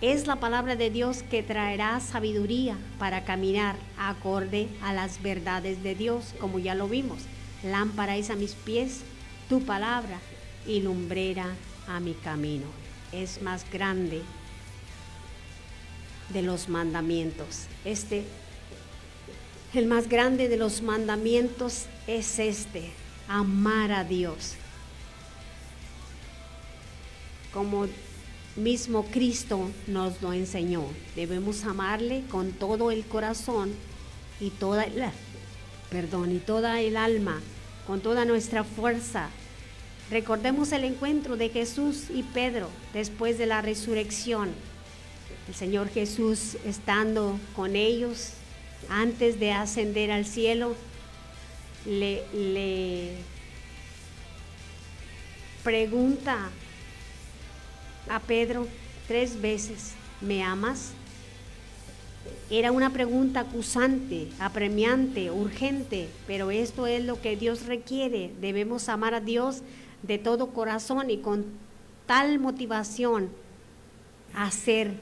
[0.01, 5.95] Es la palabra de Dios que traerá sabiduría para caminar acorde a las verdades de
[5.95, 7.23] Dios, como ya lo vimos.
[7.63, 9.01] Lámpara es a mis pies
[9.49, 10.19] tu palabra
[10.65, 11.47] y lumbrera
[11.87, 12.65] a mi camino.
[13.11, 14.21] Es más grande
[16.29, 17.65] de los mandamientos.
[17.85, 18.23] Este,
[19.73, 22.91] el más grande de los mandamientos es este,
[23.27, 24.55] amar a Dios.
[27.53, 27.87] Como
[28.55, 30.85] mismo Cristo nos lo enseñó,
[31.15, 33.71] debemos amarle con todo el corazón
[34.39, 35.11] y toda la,
[35.91, 37.41] perdón, y toda el alma,
[37.85, 39.29] con toda nuestra fuerza.
[40.09, 44.49] Recordemos el encuentro de Jesús y Pedro después de la resurrección.
[45.47, 48.31] el Señor Jesús estando con ellos
[48.89, 50.75] antes de ascender al cielo,
[51.85, 53.15] le, le
[55.63, 56.49] pregunta
[58.09, 58.67] a Pedro
[59.07, 60.93] tres veces, ¿me amas?
[62.49, 68.31] Era una pregunta acusante, apremiante, urgente, pero esto es lo que Dios requiere.
[68.41, 69.61] Debemos amar a Dios
[70.03, 71.45] de todo corazón y con
[72.05, 73.29] tal motivación
[74.33, 74.93] hacer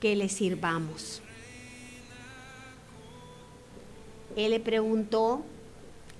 [0.00, 1.20] que le sirvamos.
[4.36, 5.44] Él le preguntó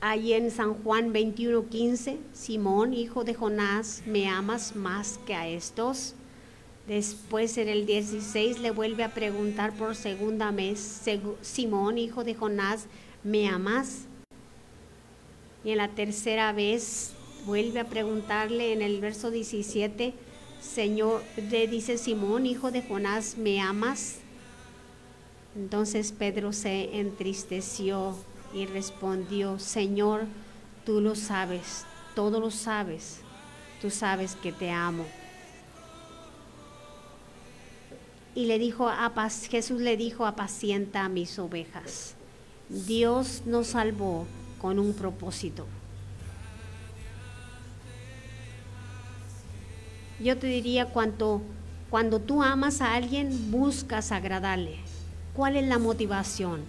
[0.00, 6.14] allí en San Juan 21:15, Simón, hijo de Jonás, ¿me amas más que a estos?
[6.86, 11.02] Después en el 16 le vuelve a preguntar por segunda vez,
[11.40, 12.86] Simón, hijo de Jonás,
[13.22, 14.02] ¿me amas?
[15.64, 17.12] Y en la tercera vez
[17.46, 20.12] vuelve a preguntarle en el verso 17,
[20.60, 24.16] Señor, le dice Simón, hijo de Jonás, ¿me amas?
[25.56, 28.14] Entonces Pedro se entristeció
[28.52, 30.26] y respondió, Señor,
[30.84, 33.20] tú lo sabes, todo lo sabes,
[33.80, 35.06] tú sabes que te amo.
[38.34, 38.90] Y le dijo,
[39.48, 42.14] Jesús le dijo, apacienta a mis ovejas.
[42.68, 44.26] Dios nos salvó
[44.60, 45.66] con un propósito.
[50.18, 51.42] Yo te diría, cuando,
[51.90, 54.78] cuando tú amas a alguien, buscas agradarle.
[55.34, 56.62] ¿Cuál es la motivación?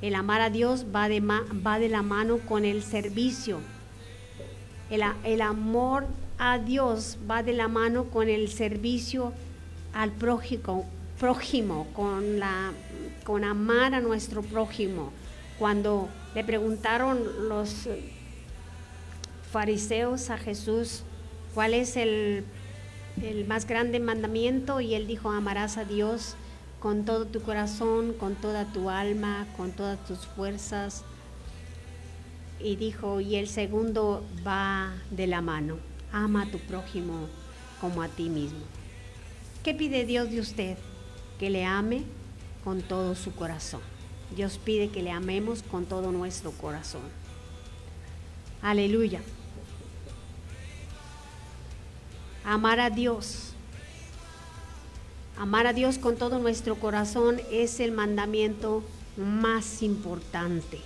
[0.00, 3.60] El amar a Dios va de, va de la mano con el servicio.
[4.90, 6.06] El, el amor
[6.38, 9.32] a Dios va de la mano con el servicio
[9.94, 12.72] al prójimo, con, la,
[13.24, 15.12] con amar a nuestro prójimo.
[15.58, 17.88] Cuando le preguntaron los
[19.52, 21.04] fariseos a Jesús
[21.54, 22.44] cuál es el,
[23.22, 26.34] el más grande mandamiento y él dijo, amarás a Dios
[26.80, 31.04] con todo tu corazón, con toda tu alma, con todas tus fuerzas.
[32.60, 35.76] Y dijo, y el segundo va de la mano,
[36.12, 37.28] ama a tu prójimo
[37.80, 38.60] como a ti mismo.
[39.64, 40.76] ¿Qué pide Dios de usted?
[41.40, 42.02] Que le ame
[42.64, 43.80] con todo su corazón.
[44.36, 47.00] Dios pide que le amemos con todo nuestro corazón.
[48.60, 49.22] Aleluya.
[52.44, 53.54] Amar a Dios.
[55.38, 58.84] Amar a Dios con todo nuestro corazón es el mandamiento
[59.16, 60.78] más importante.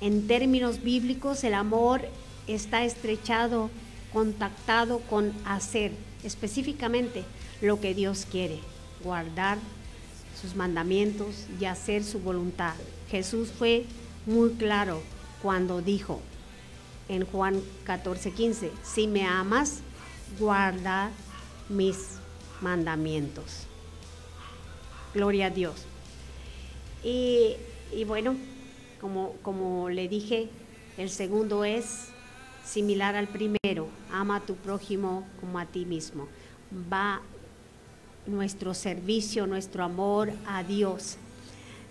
[0.00, 2.00] En términos bíblicos, el amor
[2.46, 3.68] está estrechado,
[4.14, 5.92] contactado con hacer,
[6.24, 7.24] específicamente
[7.62, 8.58] lo que Dios quiere,
[9.02, 9.56] guardar
[10.40, 12.74] sus mandamientos y hacer su voluntad.
[13.08, 13.86] Jesús fue
[14.26, 15.00] muy claro
[15.40, 16.20] cuando dijo
[17.08, 19.78] en Juan 14, 15, si me amas,
[20.38, 21.10] guarda
[21.68, 22.18] mis
[22.60, 23.66] mandamientos.
[25.14, 25.84] Gloria a Dios.
[27.04, 27.54] Y,
[27.92, 28.36] y bueno,
[29.00, 30.48] como, como le dije,
[30.96, 32.08] el segundo es
[32.64, 36.28] similar al primero, ama a tu prójimo como a ti mismo.
[36.92, 37.20] Va
[38.26, 41.16] nuestro servicio, nuestro amor a Dios.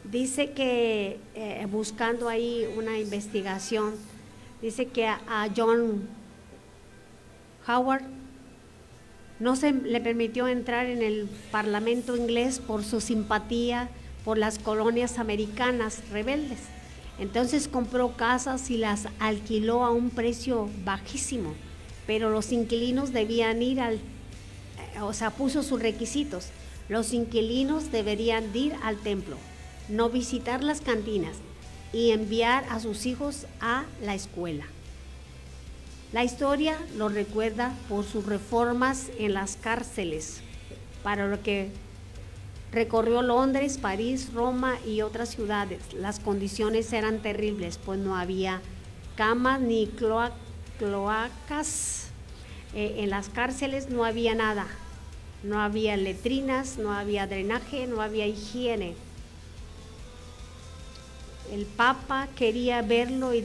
[0.03, 3.93] Dice que, eh, buscando ahí una investigación,
[4.61, 6.07] dice que a, John
[7.67, 8.03] Howard
[9.39, 13.89] no se le permitió entrar en el Parlamento inglés por su simpatía
[14.23, 16.59] por las colonias americanas rebeldes.
[17.19, 21.53] Entonces compró casas y las alquiló a un precio bajísimo,
[22.07, 23.99] pero los inquilinos debían ir al
[25.01, 26.47] o sea, puso sus requisitos.
[26.89, 29.37] Los inquilinos deberían ir al templo,
[29.87, 31.37] no visitar las cantinas
[31.93, 34.65] y enviar a sus hijos a la escuela.
[36.13, 40.41] La historia lo recuerda por sus reformas en las cárceles,
[41.03, 41.71] para lo que
[42.71, 45.93] recorrió Londres, París, Roma y otras ciudades.
[45.93, 48.61] Las condiciones eran terribles, pues no había
[49.15, 49.87] camas ni
[50.77, 52.07] cloacas.
[52.73, 54.67] Eh, en las cárceles no había nada,
[55.43, 58.95] no había letrinas, no había drenaje, no había higiene.
[61.51, 63.41] El Papa quería verlo y,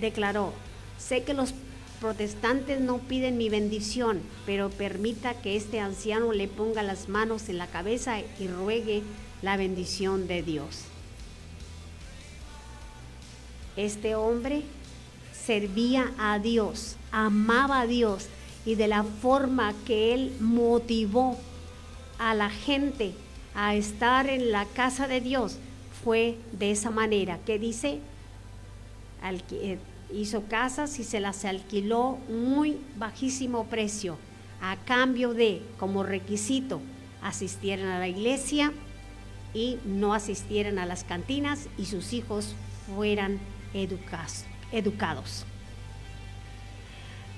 [0.00, 0.52] declaró,
[0.98, 1.54] sé que los
[2.00, 7.58] protestantes no piden mi bendición, pero permita que este anciano le ponga las manos en
[7.58, 9.02] la cabeza y ruegue
[9.40, 10.82] la bendición de Dios.
[13.76, 14.62] Este hombre
[15.32, 18.26] servía a Dios, amaba a Dios,
[18.64, 21.38] y de la forma que Él motivó
[22.18, 23.12] a la gente
[23.54, 25.58] a estar en la casa de Dios
[26.04, 27.98] fue de esa manera, que dice,
[29.52, 29.78] eh,
[30.12, 34.16] hizo casas y se las alquiló muy bajísimo precio
[34.60, 36.80] a cambio de, como requisito,
[37.22, 38.72] asistieran a la iglesia
[39.54, 42.54] y no asistieran a las cantinas y sus hijos
[42.94, 43.38] fueran
[43.74, 45.46] educados.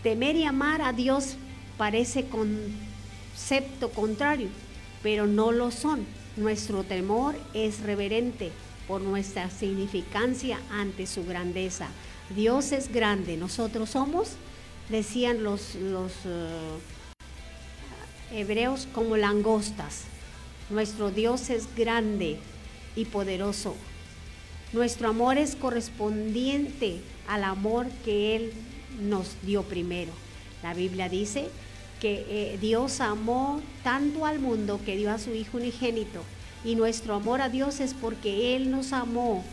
[0.05, 1.37] Temer y amar a Dios
[1.79, 4.49] parece concepto contrario,
[5.03, 6.05] pero no lo son.
[6.37, 8.53] Nuestro temor es reverente
[8.87, 11.89] por nuestra significancia ante su grandeza.
[12.37, 14.33] Dios es grande, nosotros somos,
[14.91, 16.79] decían los, los uh,
[18.31, 20.03] hebreos, como langostas.
[20.69, 22.37] Nuestro Dios es grande
[22.95, 23.75] y poderoso.
[24.75, 28.53] Nuestro amor es correspondiente al amor que Él
[29.01, 30.13] nos dio primero.
[30.63, 31.49] La Biblia dice
[32.01, 36.23] que eh, Dios amó tanto al mundo que dio a su Hijo unigénito.
[36.65, 39.45] Y nuestro amor a Dios es porque Él nos amó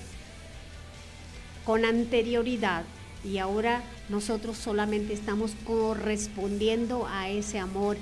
[1.66, 2.84] con anterioridad
[3.24, 7.98] y ahora nosotros solamente estamos correspondiendo a ese amor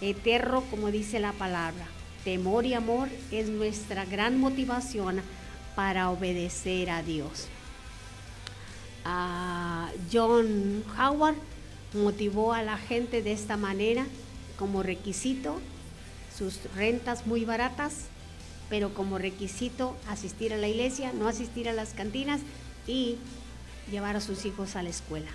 [0.00, 1.86] eterno, como dice la palabra.
[2.24, 5.20] Temor y amor es nuestra gran motivación
[5.76, 7.48] para obedecer a Dios.
[10.12, 11.36] John Howard
[11.92, 14.06] motivó a la gente de esta manera
[14.58, 15.60] como requisito
[16.36, 18.06] sus rentas muy baratas,
[18.68, 22.40] pero como requisito asistir a la iglesia, no asistir a las cantinas
[22.86, 23.16] y
[23.90, 25.30] llevar a sus hijos a la escuela.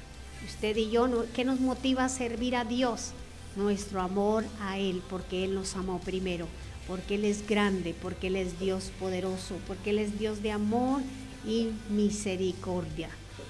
[0.46, 3.12] Usted y yo, ¿qué nos motiva a servir a Dios?
[3.56, 6.48] Nuestro amor a Él, porque Él nos amó primero,
[6.88, 11.02] porque Él es grande, porque Él es Dios poderoso, porque Él es Dios de amor
[11.46, 13.10] y misericordia.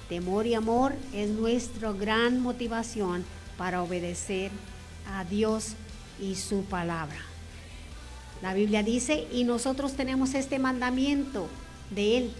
[0.09, 3.23] Temor y amor es nuestra gran motivación
[3.59, 4.49] para obedecer
[5.07, 5.73] a Dios
[6.19, 7.19] y su palabra.
[8.41, 11.47] La Biblia dice, y nosotros tenemos este mandamiento
[11.91, 12.31] de Él,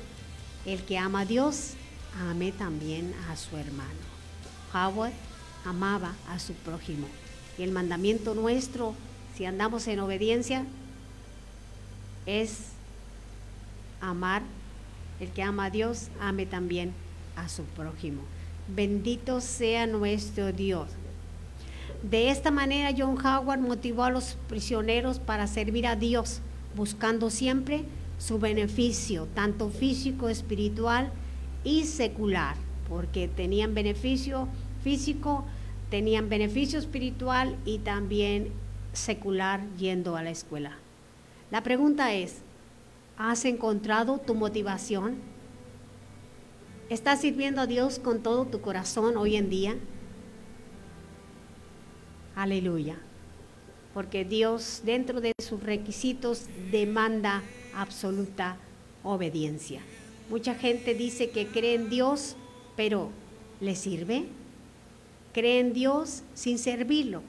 [0.65, 1.73] el que ama a Dios,
[2.27, 3.99] ame también a su hermano.
[4.73, 5.13] Howard
[5.63, 7.07] amaba a su prójimo.
[7.59, 8.95] Y el mandamiento nuestro,
[9.37, 10.65] si andamos en obediencia,
[12.25, 12.69] es
[14.01, 14.41] amar.
[15.19, 16.93] El que ama a Dios, ame también
[17.41, 18.21] a su prójimo.
[18.67, 20.89] Bendito sea nuestro Dios.
[22.03, 26.39] De esta manera John Howard motivó a los prisioneros para servir a Dios,
[26.75, 27.83] buscando siempre
[28.17, 31.11] su beneficio, tanto físico, espiritual
[31.63, 32.55] y secular,
[32.87, 34.47] porque tenían beneficio
[34.83, 35.45] físico,
[35.89, 38.51] tenían beneficio espiritual y también
[38.93, 40.77] secular yendo a la escuela.
[41.51, 42.41] La pregunta es,
[43.17, 45.17] ¿has encontrado tu motivación?
[46.89, 49.75] ¿Estás sirviendo a Dios con todo tu corazón hoy en día?
[52.35, 52.97] Aleluya.
[53.93, 57.43] Porque Dios dentro de sus requisitos demanda
[57.75, 58.57] absoluta
[59.03, 59.81] obediencia.
[60.31, 62.35] Mucha gente dice que cree en Dios,
[62.75, 63.11] pero
[63.61, 64.25] ¿le sirve?
[65.31, 67.21] Cree en Dios sin servirlo.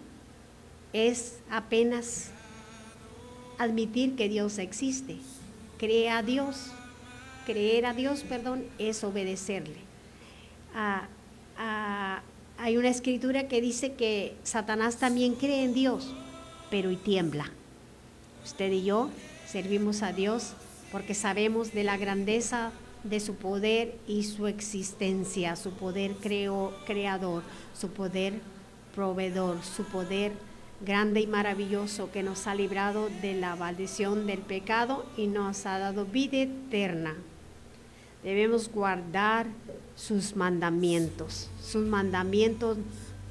[0.94, 2.30] Es apenas
[3.58, 5.18] admitir que Dios existe.
[5.76, 6.70] Cree a Dios,
[7.50, 9.78] creer a Dios, perdón, es obedecerle.
[10.72, 11.08] Ah,
[11.58, 12.22] ah,
[12.58, 16.14] hay una escritura que dice que Satanás también cree en Dios,
[16.70, 17.50] pero y tiembla.
[18.44, 19.10] Usted y yo
[19.46, 20.52] servimos a Dios
[20.92, 22.70] porque sabemos de la grandeza
[23.02, 27.42] de su poder y su existencia, su poder creo, creador,
[27.74, 28.34] su poder
[28.94, 30.32] proveedor, su poder
[30.84, 35.78] grande y maravilloso que nos ha librado de la maldición del pecado y nos ha
[35.78, 37.16] dado vida eterna.
[38.22, 39.46] Debemos guardar
[39.96, 41.48] sus mandamientos.
[41.62, 42.76] Sus mandamientos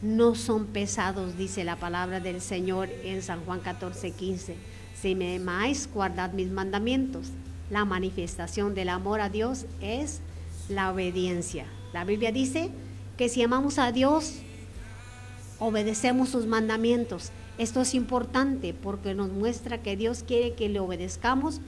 [0.01, 4.55] no son pesados, dice la palabra del Señor en San Juan 14, 15.
[4.99, 7.27] Si me amáis, guardad mis mandamientos.
[7.69, 10.21] La manifestación del amor a Dios es
[10.69, 11.65] la obediencia.
[11.93, 12.71] La Biblia dice
[13.17, 14.39] que si amamos a Dios,
[15.59, 17.31] obedecemos sus mandamientos.
[17.59, 21.61] Esto es importante porque nos muestra que Dios quiere que le obedezcamos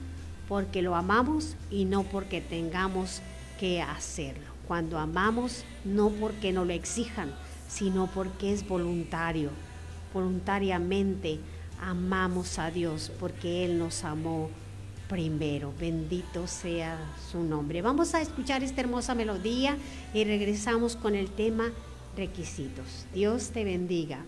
[0.48, 3.22] porque lo amamos y no porque tengamos
[3.58, 4.46] que hacerlo.
[4.66, 7.32] Cuando amamos, no porque nos lo exijan,
[7.68, 9.50] sino porque es voluntario.
[10.12, 11.38] Voluntariamente
[11.80, 14.50] amamos a Dios porque Él nos amó
[15.08, 15.72] primero.
[15.78, 16.98] Bendito sea
[17.30, 17.82] su nombre.
[17.82, 19.76] Vamos a escuchar esta hermosa melodía
[20.14, 21.70] y regresamos con el tema
[22.16, 23.06] requisitos.
[23.12, 24.24] Dios te bendiga.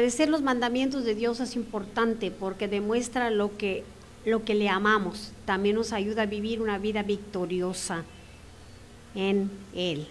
[0.00, 3.84] Obedecer los mandamientos de Dios es importante porque demuestra lo que,
[4.24, 5.30] lo que le amamos.
[5.44, 8.04] También nos ayuda a vivir una vida victoriosa
[9.14, 10.06] en Él.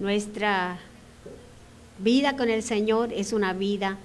[0.00, 0.80] Nuestra
[2.00, 3.98] vida con el Señor es una vida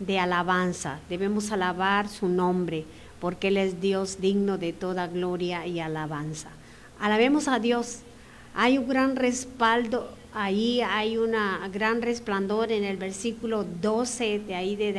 [0.00, 0.98] de alabanza.
[1.08, 2.86] Debemos alabar su nombre
[3.20, 6.48] porque Él es Dios digno de toda gloria y alabanza.
[6.98, 8.00] Alabemos a Dios.
[8.52, 11.32] Hay un gran respaldo, ahí hay un
[11.72, 14.92] gran resplandor en el versículo 12 de ahí de,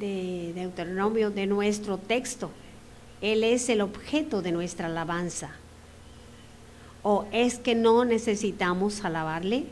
[0.00, 2.50] de Deuteronomio de nuestro texto.
[3.20, 5.52] Él es el objeto de nuestra alabanza.
[7.04, 9.66] ¿O es que no necesitamos alabarle?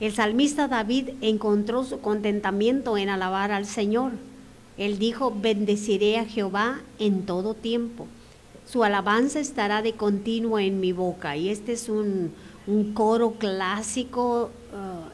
[0.00, 4.12] El salmista David encontró su contentamiento en alabar al Señor.
[4.76, 8.08] Él dijo, bendeciré a Jehová en todo tiempo.
[8.66, 11.36] Su alabanza estará de continuo en mi boca.
[11.36, 12.32] Y este es un,
[12.66, 15.08] un coro clásico uh,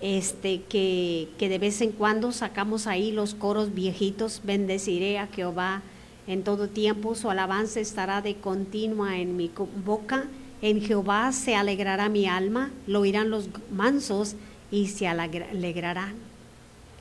[0.00, 4.42] este, que, que de vez en cuando sacamos ahí los coros viejitos.
[4.44, 5.82] Bendeciré a Jehová
[6.26, 7.14] en todo tiempo.
[7.14, 9.50] Su alabanza estará de continua en mi
[9.84, 10.24] boca.
[10.62, 14.34] En Jehová se alegrará mi alma, lo oirán los mansos
[14.70, 16.14] y se alegra- alegrarán.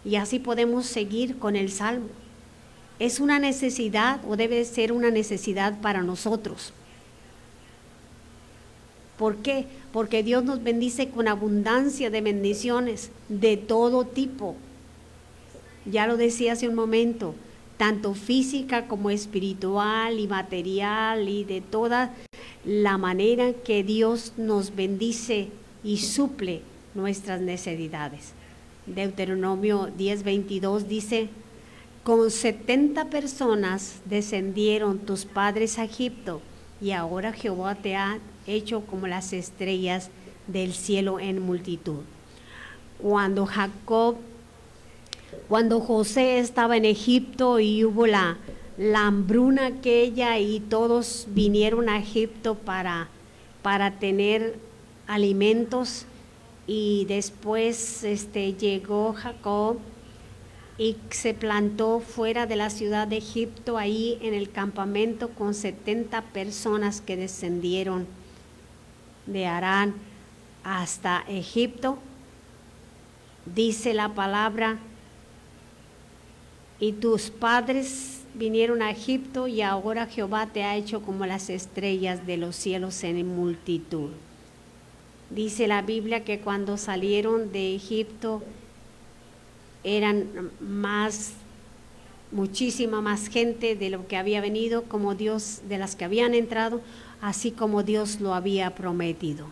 [0.04, 2.08] Y así podemos seguir con el salmo.
[3.00, 6.74] Es una necesidad o debe ser una necesidad para nosotros.
[9.18, 9.66] ¿Por qué?
[9.91, 14.55] Porque Dios nos bendice con abundancia de bendiciones de todo tipo.
[15.86, 17.36] Ya lo decía hace un momento,
[17.78, 22.14] tanto física como espiritual y material y de toda
[22.66, 25.49] la manera que Dios nos bendice
[25.84, 26.61] y suple
[26.95, 28.34] nuestras necesidades.
[28.86, 31.30] Deuteronomio 10:22 dice,
[32.03, 36.41] con 70 personas descendieron tus padres a Egipto
[36.82, 40.10] y ahora Jehová te ha hecho como las estrellas
[40.48, 42.02] del cielo en multitud.
[43.00, 44.16] Cuando Jacob,
[45.48, 48.38] cuando José estaba en Egipto y hubo la,
[48.96, 53.08] hambruna aquella y todos vinieron a Egipto para,
[53.62, 54.58] para tener
[55.08, 56.06] alimentos
[56.66, 59.78] y después este, llegó Jacob
[60.78, 66.22] y se plantó fuera de la ciudad de Egipto, ahí en el campamento, con 70
[66.34, 68.08] personas que descendieron
[69.26, 69.93] de Arán
[70.63, 71.97] hasta Egipto.
[73.45, 74.80] Dice la palabra,
[76.80, 82.26] y tus padres vinieron a Egipto y ahora Jehová te ha hecho como las estrellas
[82.28, 84.09] de los cielos en multitud.
[85.30, 88.43] Dice la Biblia que cuando salieron de Egipto,
[89.84, 91.34] eran más,
[92.32, 96.82] muchísima más gente de lo que había venido, como Dios, de las que habían entrado,
[97.24, 99.47] así como Dios lo había prometido.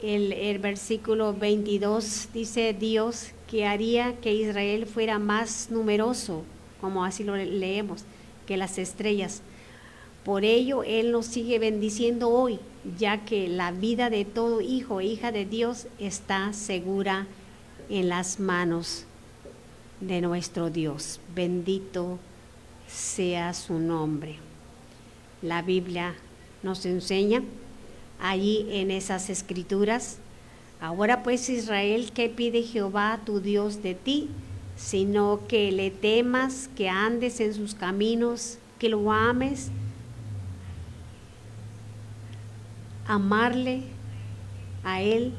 [0.00, 6.44] El, el versículo 22 dice Dios que haría que Israel fuera más numeroso,
[6.80, 8.04] como así lo leemos,
[8.46, 9.42] que las estrellas.
[10.24, 12.60] Por ello Él nos sigue bendiciendo hoy,
[12.96, 17.26] ya que la vida de todo hijo e hija de Dios está segura
[17.88, 19.06] en las manos
[20.00, 21.18] de nuestro Dios.
[21.34, 22.20] Bendito
[22.94, 24.36] sea su nombre.
[25.42, 26.14] La Biblia
[26.62, 27.42] nos enseña
[28.20, 30.18] allí en esas escrituras.
[30.80, 34.30] Ahora pues Israel, ¿qué pide Jehová tu Dios de ti?
[34.76, 39.70] Sino que le temas, que andes en sus caminos, que lo ames,
[43.06, 43.82] amarle
[44.84, 45.32] a Él,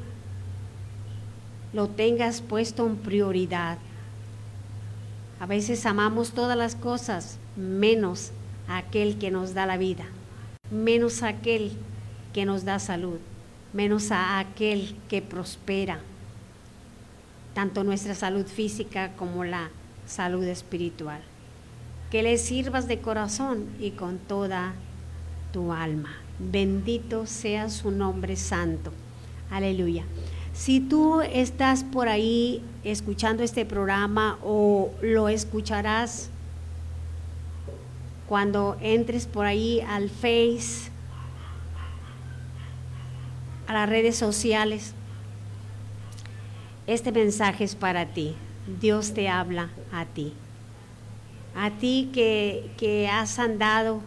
[1.72, 3.78] lo tengas puesto en prioridad.
[5.40, 8.32] A veces amamos todas las cosas menos
[8.68, 10.04] a aquel que nos da la vida,
[10.70, 11.72] menos a aquel
[12.32, 13.18] que nos da salud,
[13.72, 16.00] menos a aquel que prospera,
[17.54, 19.70] tanto nuestra salud física como la
[20.06, 21.20] salud espiritual.
[22.10, 24.74] Que le sirvas de corazón y con toda
[25.52, 26.14] tu alma.
[26.38, 28.92] Bendito sea su nombre santo.
[29.50, 30.04] Aleluya.
[30.52, 36.30] Si tú estás por ahí escuchando este programa o lo escucharás
[38.28, 40.90] cuando entres por ahí al Face,
[43.66, 44.94] a las redes sociales,
[46.86, 48.34] este mensaje es para ti.
[48.80, 50.32] Dios te habla a ti.
[51.54, 54.00] A ti que, que has andado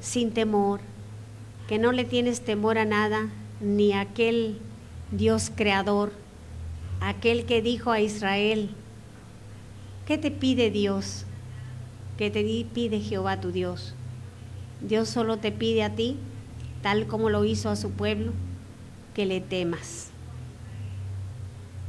[0.00, 0.80] sin temor,
[1.68, 3.28] que no le tienes temor a nada,
[3.60, 4.58] ni a aquel
[5.10, 6.12] Dios creador,
[7.00, 8.70] aquel que dijo a Israel,
[10.06, 11.24] ¿qué te pide Dios?
[12.16, 12.42] ¿Qué te
[12.72, 13.94] pide Jehová tu Dios?
[14.80, 16.16] Dios solo te pide a ti,
[16.82, 18.32] tal como lo hizo a su pueblo,
[19.14, 20.08] que le temas,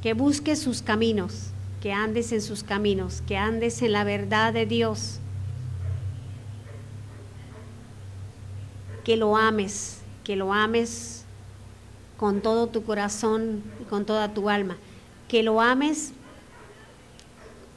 [0.01, 1.51] que busques sus caminos,
[1.81, 5.19] que andes en sus caminos, que andes en la verdad de Dios.
[9.03, 11.23] Que lo ames, que lo ames
[12.17, 14.75] con todo tu corazón y con toda tu alma,
[15.27, 16.11] que lo ames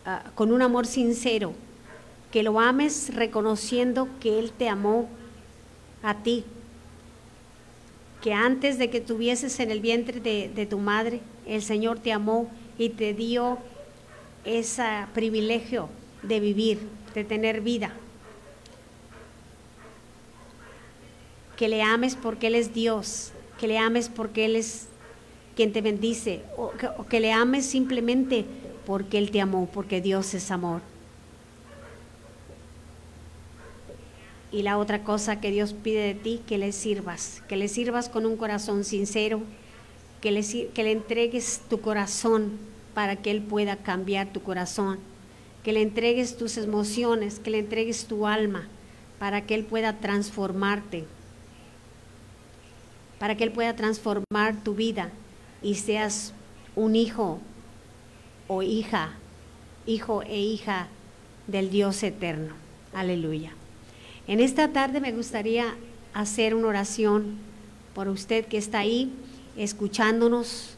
[0.07, 1.53] uh, con un amor sincero,
[2.31, 5.09] que lo ames reconociendo que Él te amó
[6.03, 6.45] a ti,
[8.23, 12.13] que antes de que tuvieses en el vientre de, de tu madre, el Señor te
[12.13, 13.59] amó y te dio
[14.45, 15.89] ese privilegio
[16.23, 16.79] de vivir,
[17.15, 17.95] de tener vida.
[21.61, 24.87] que le ames porque Él es Dios, que le ames porque Él es
[25.55, 28.47] quien te bendice, o que, o que le ames simplemente
[28.87, 30.81] porque Él te amó, porque Dios es amor.
[34.53, 38.09] Y la otra cosa que Dios pide de ti, que le sirvas, que le sirvas
[38.09, 39.43] con un corazón sincero,
[40.21, 42.53] que le, entregues tu corazón
[42.95, 44.99] para que Él pueda cambiar tu corazón,
[45.63, 48.67] que le entregues tus emociones, que le entregues tu alma
[49.19, 51.05] para que Él pueda transformarte
[53.21, 55.11] para que Él pueda transformar tu vida
[55.63, 56.33] y seas
[56.75, 57.39] un hijo
[58.49, 59.11] o hija,
[59.87, 60.89] hijo e hija
[61.47, 62.55] del Dios eterno.
[62.95, 63.53] Aleluya.
[64.31, 65.75] En esta tarde me gustaría
[66.15, 67.37] hacer una oración
[67.97, 69.13] por usted que está ahí
[69.57, 70.77] escuchándonos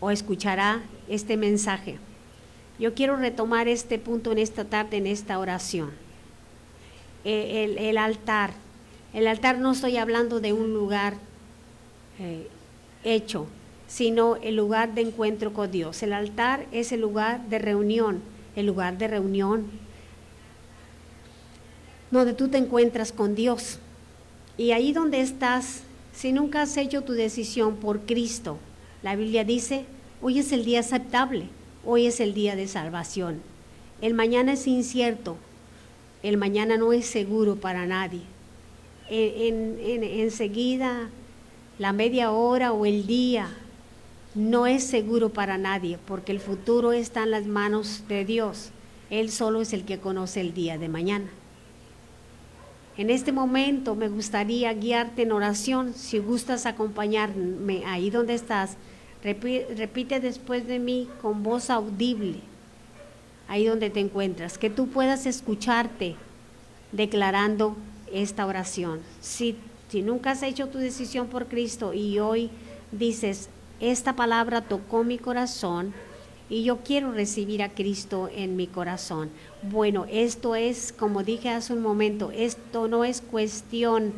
[0.00, 2.00] o escuchará este mensaje.
[2.80, 5.92] Yo quiero retomar este punto en esta tarde, en esta oración.
[7.22, 8.50] El, el altar
[9.14, 11.14] el altar no estoy hablando de un lugar
[12.18, 12.48] eh,
[13.04, 13.46] hecho,
[13.86, 16.02] sino el lugar de encuentro con Dios.
[16.02, 18.20] El altar es el lugar de reunión,
[18.56, 19.66] el lugar de reunión
[22.12, 23.78] donde tú te encuentras con Dios.
[24.56, 25.80] Y ahí donde estás,
[26.14, 28.58] si nunca has hecho tu decisión por Cristo,
[29.02, 29.84] la Biblia dice,
[30.20, 31.46] hoy es el día aceptable,
[31.84, 33.40] Hoy es el día de salvación.
[34.00, 35.36] El mañana es incierto.
[36.22, 38.20] El mañana no es seguro para nadie.
[39.10, 41.08] En, en- en- enseguida,
[41.80, 43.48] la media hora o el día
[44.36, 48.70] no es seguro para nadie, porque el futuro está en las manos de Dios.
[49.10, 51.26] Él solo es el que conoce el día de mañana.
[52.96, 55.94] En este momento me gustaría guiarte en oración.
[55.94, 58.76] Si gustas acompañarme ahí donde estás,
[59.24, 62.40] repi- repite después de mí con voz audible,
[63.48, 66.16] ahí donde te encuentras, que tú puedas escucharte
[66.92, 67.76] declarando
[68.12, 69.00] esta oración.
[69.22, 69.56] Si,
[69.88, 72.50] si nunca has hecho tu decisión por Cristo y hoy
[72.92, 73.48] dices,
[73.80, 75.94] esta palabra tocó mi corazón
[76.50, 79.30] y yo quiero recibir a Cristo en mi corazón.
[79.62, 84.12] Bueno, esto es, como dije hace un momento, esto no es cuestión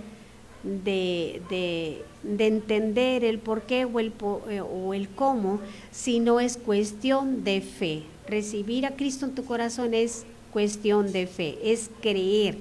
[0.63, 4.13] de, de- de entender el por qué o el,
[4.49, 5.61] eh, o el cómo,
[5.93, 8.03] sino es cuestión de fe.
[8.27, 12.57] Recibir a Cristo en tu corazón es cuestión de fe, es creer,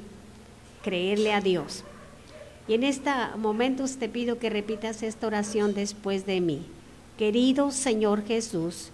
[0.84, 1.86] creerle a Dios.
[2.68, 6.66] Y en este momento te pido que repitas esta oración después de mí.
[7.18, 8.90] Querido Señor Jesús,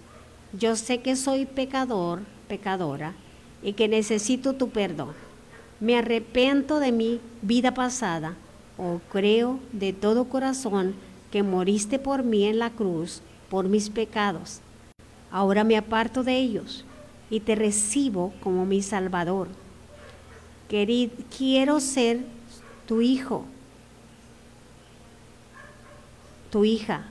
[0.52, 3.14] yo sé que soy pecador, pecadora,
[3.62, 5.14] y que necesito tu perdón.
[5.80, 8.34] Me arrepiento de mi vida pasada,
[8.76, 10.94] o creo de todo corazón
[11.30, 14.60] que moriste por mí en la cruz, por mis pecados.
[15.30, 16.84] Ahora me aparto de ellos
[17.30, 19.48] y te recibo como mi Salvador.
[20.68, 22.20] Queri- quiero ser
[22.86, 23.44] tu hijo,
[26.50, 27.04] tu hija.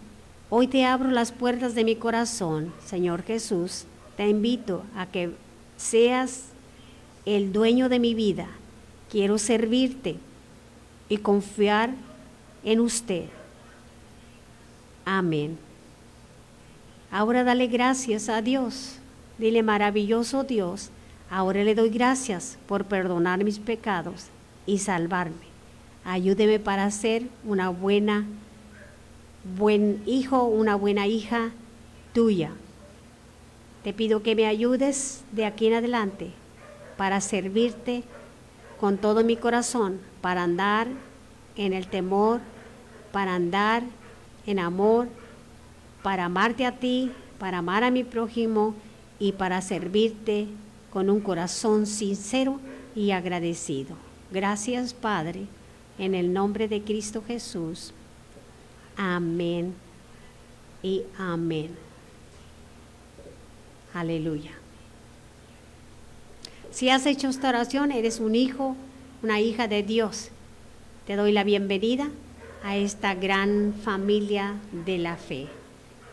[0.50, 3.86] Hoy te abro las puertas de mi corazón, Señor Jesús.
[4.18, 5.32] Te invito a que
[5.80, 6.44] seas
[7.26, 8.48] el dueño de mi vida.
[9.10, 10.18] Quiero servirte
[11.08, 11.92] y confiar
[12.64, 13.26] en usted.
[15.06, 15.58] Amén.
[17.10, 18.98] Ahora dale gracias a Dios.
[19.38, 20.92] Dile maravilloso Dios.
[21.32, 24.26] Ahora le doy gracias por perdonar mis pecados
[24.66, 25.48] y salvarme.
[26.04, 28.26] Ayúdeme para ser una buena
[29.58, 31.52] buen hijo, una buena hija
[32.14, 32.52] tuya.
[33.84, 36.32] Te pido que me ayudes de aquí en adelante
[36.98, 38.04] para servirte
[38.80, 40.88] con todo mi corazón, para andar
[41.56, 42.42] en el temor,
[43.12, 43.84] para andar
[44.46, 45.08] en amor,
[46.04, 48.76] para amarte a ti, para amar a mi prójimo
[49.20, 50.48] y para servirte
[50.92, 52.60] con un corazón sincero
[52.96, 53.96] y agradecido.
[54.32, 55.46] Gracias, Padre,
[55.98, 57.94] en el nombre de Cristo Jesús.
[58.98, 59.74] Amén
[60.82, 61.89] y amén.
[63.94, 64.52] Aleluya.
[66.72, 68.76] Si has hecho esta oración, eres un hijo,
[69.24, 70.30] una hija de Dios.
[71.08, 72.10] Te doy la bienvenida
[72.64, 74.56] a esta gran familia
[74.86, 75.48] de la fe.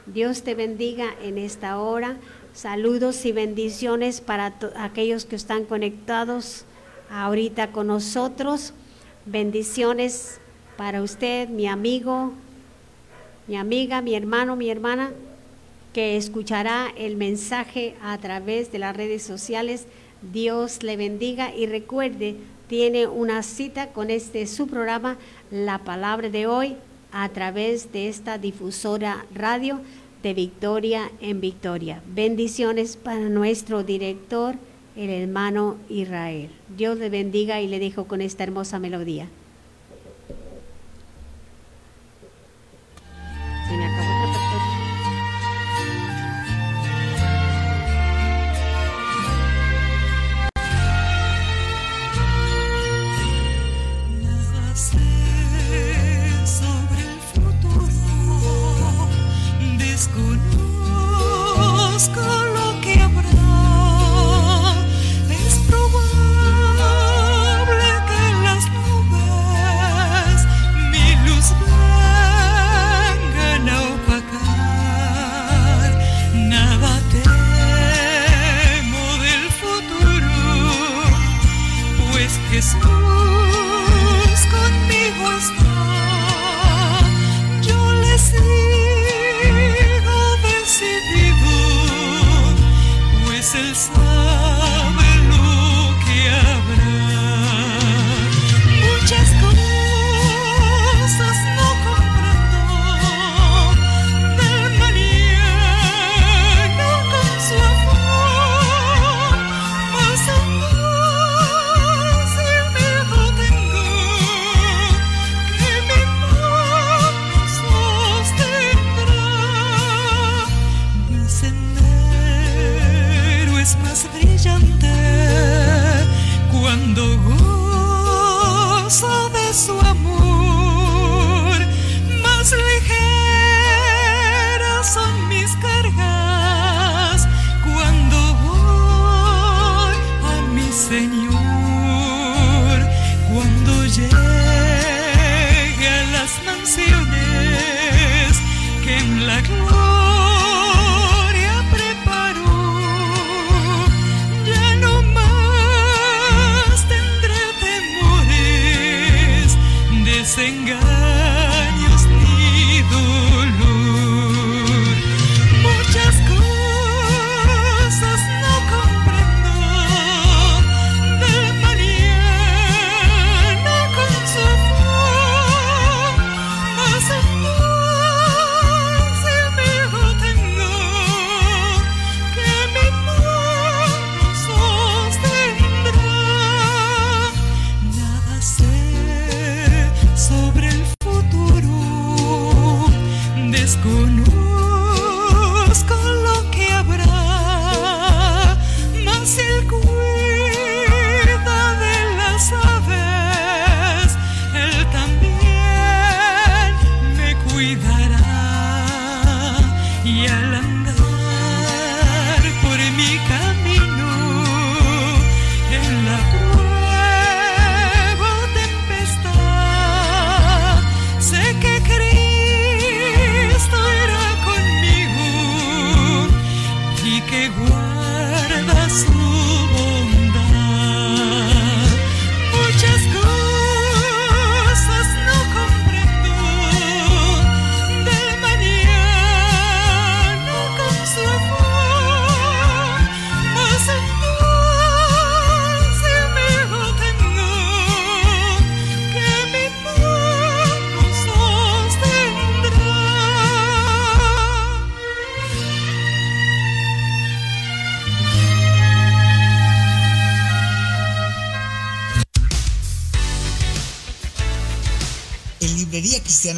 [0.07, 2.16] Dios te bendiga en esta hora.
[2.55, 6.65] Saludos y bendiciones para aquellos que están conectados
[7.11, 8.73] ahorita con nosotros.
[9.27, 10.39] Bendiciones
[10.77, 12.32] para usted, mi amigo,
[13.47, 15.11] mi amiga, mi hermano, mi hermana,
[15.97, 19.86] que escuchará el mensaje a través de las redes sociales.
[20.31, 22.36] Dios le bendiga y recuerde,
[22.68, 25.16] tiene una cita con este su programa,
[25.51, 26.77] La Palabra de hoy,
[27.12, 29.81] a través de esta difusora radio
[30.23, 32.02] de Victoria en Victoria.
[32.06, 34.56] Bendiciones para nuestro director,
[34.97, 36.51] el hermano Israel.
[36.77, 39.28] Dios le bendiga y le dejo con esta hermosa melodía.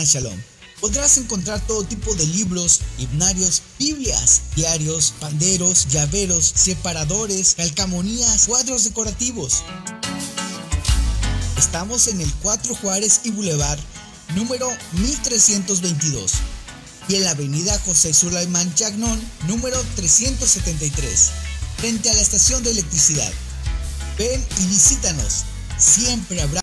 [0.09, 0.39] Shalom
[0.81, 9.63] podrás encontrar todo tipo de libros, himnarios, Biblias, diarios, panderos, llaveros, separadores, calcamonías, cuadros decorativos.
[11.57, 13.81] Estamos en el 4 Juárez y Boulevard,
[14.35, 16.33] número 1322.
[17.09, 21.31] Y en la avenida José Sulaimán Chagnón, número 373,
[21.79, 23.33] frente a la estación de electricidad.
[24.19, 25.45] Ven y visítanos.
[25.79, 26.61] Siempre habrá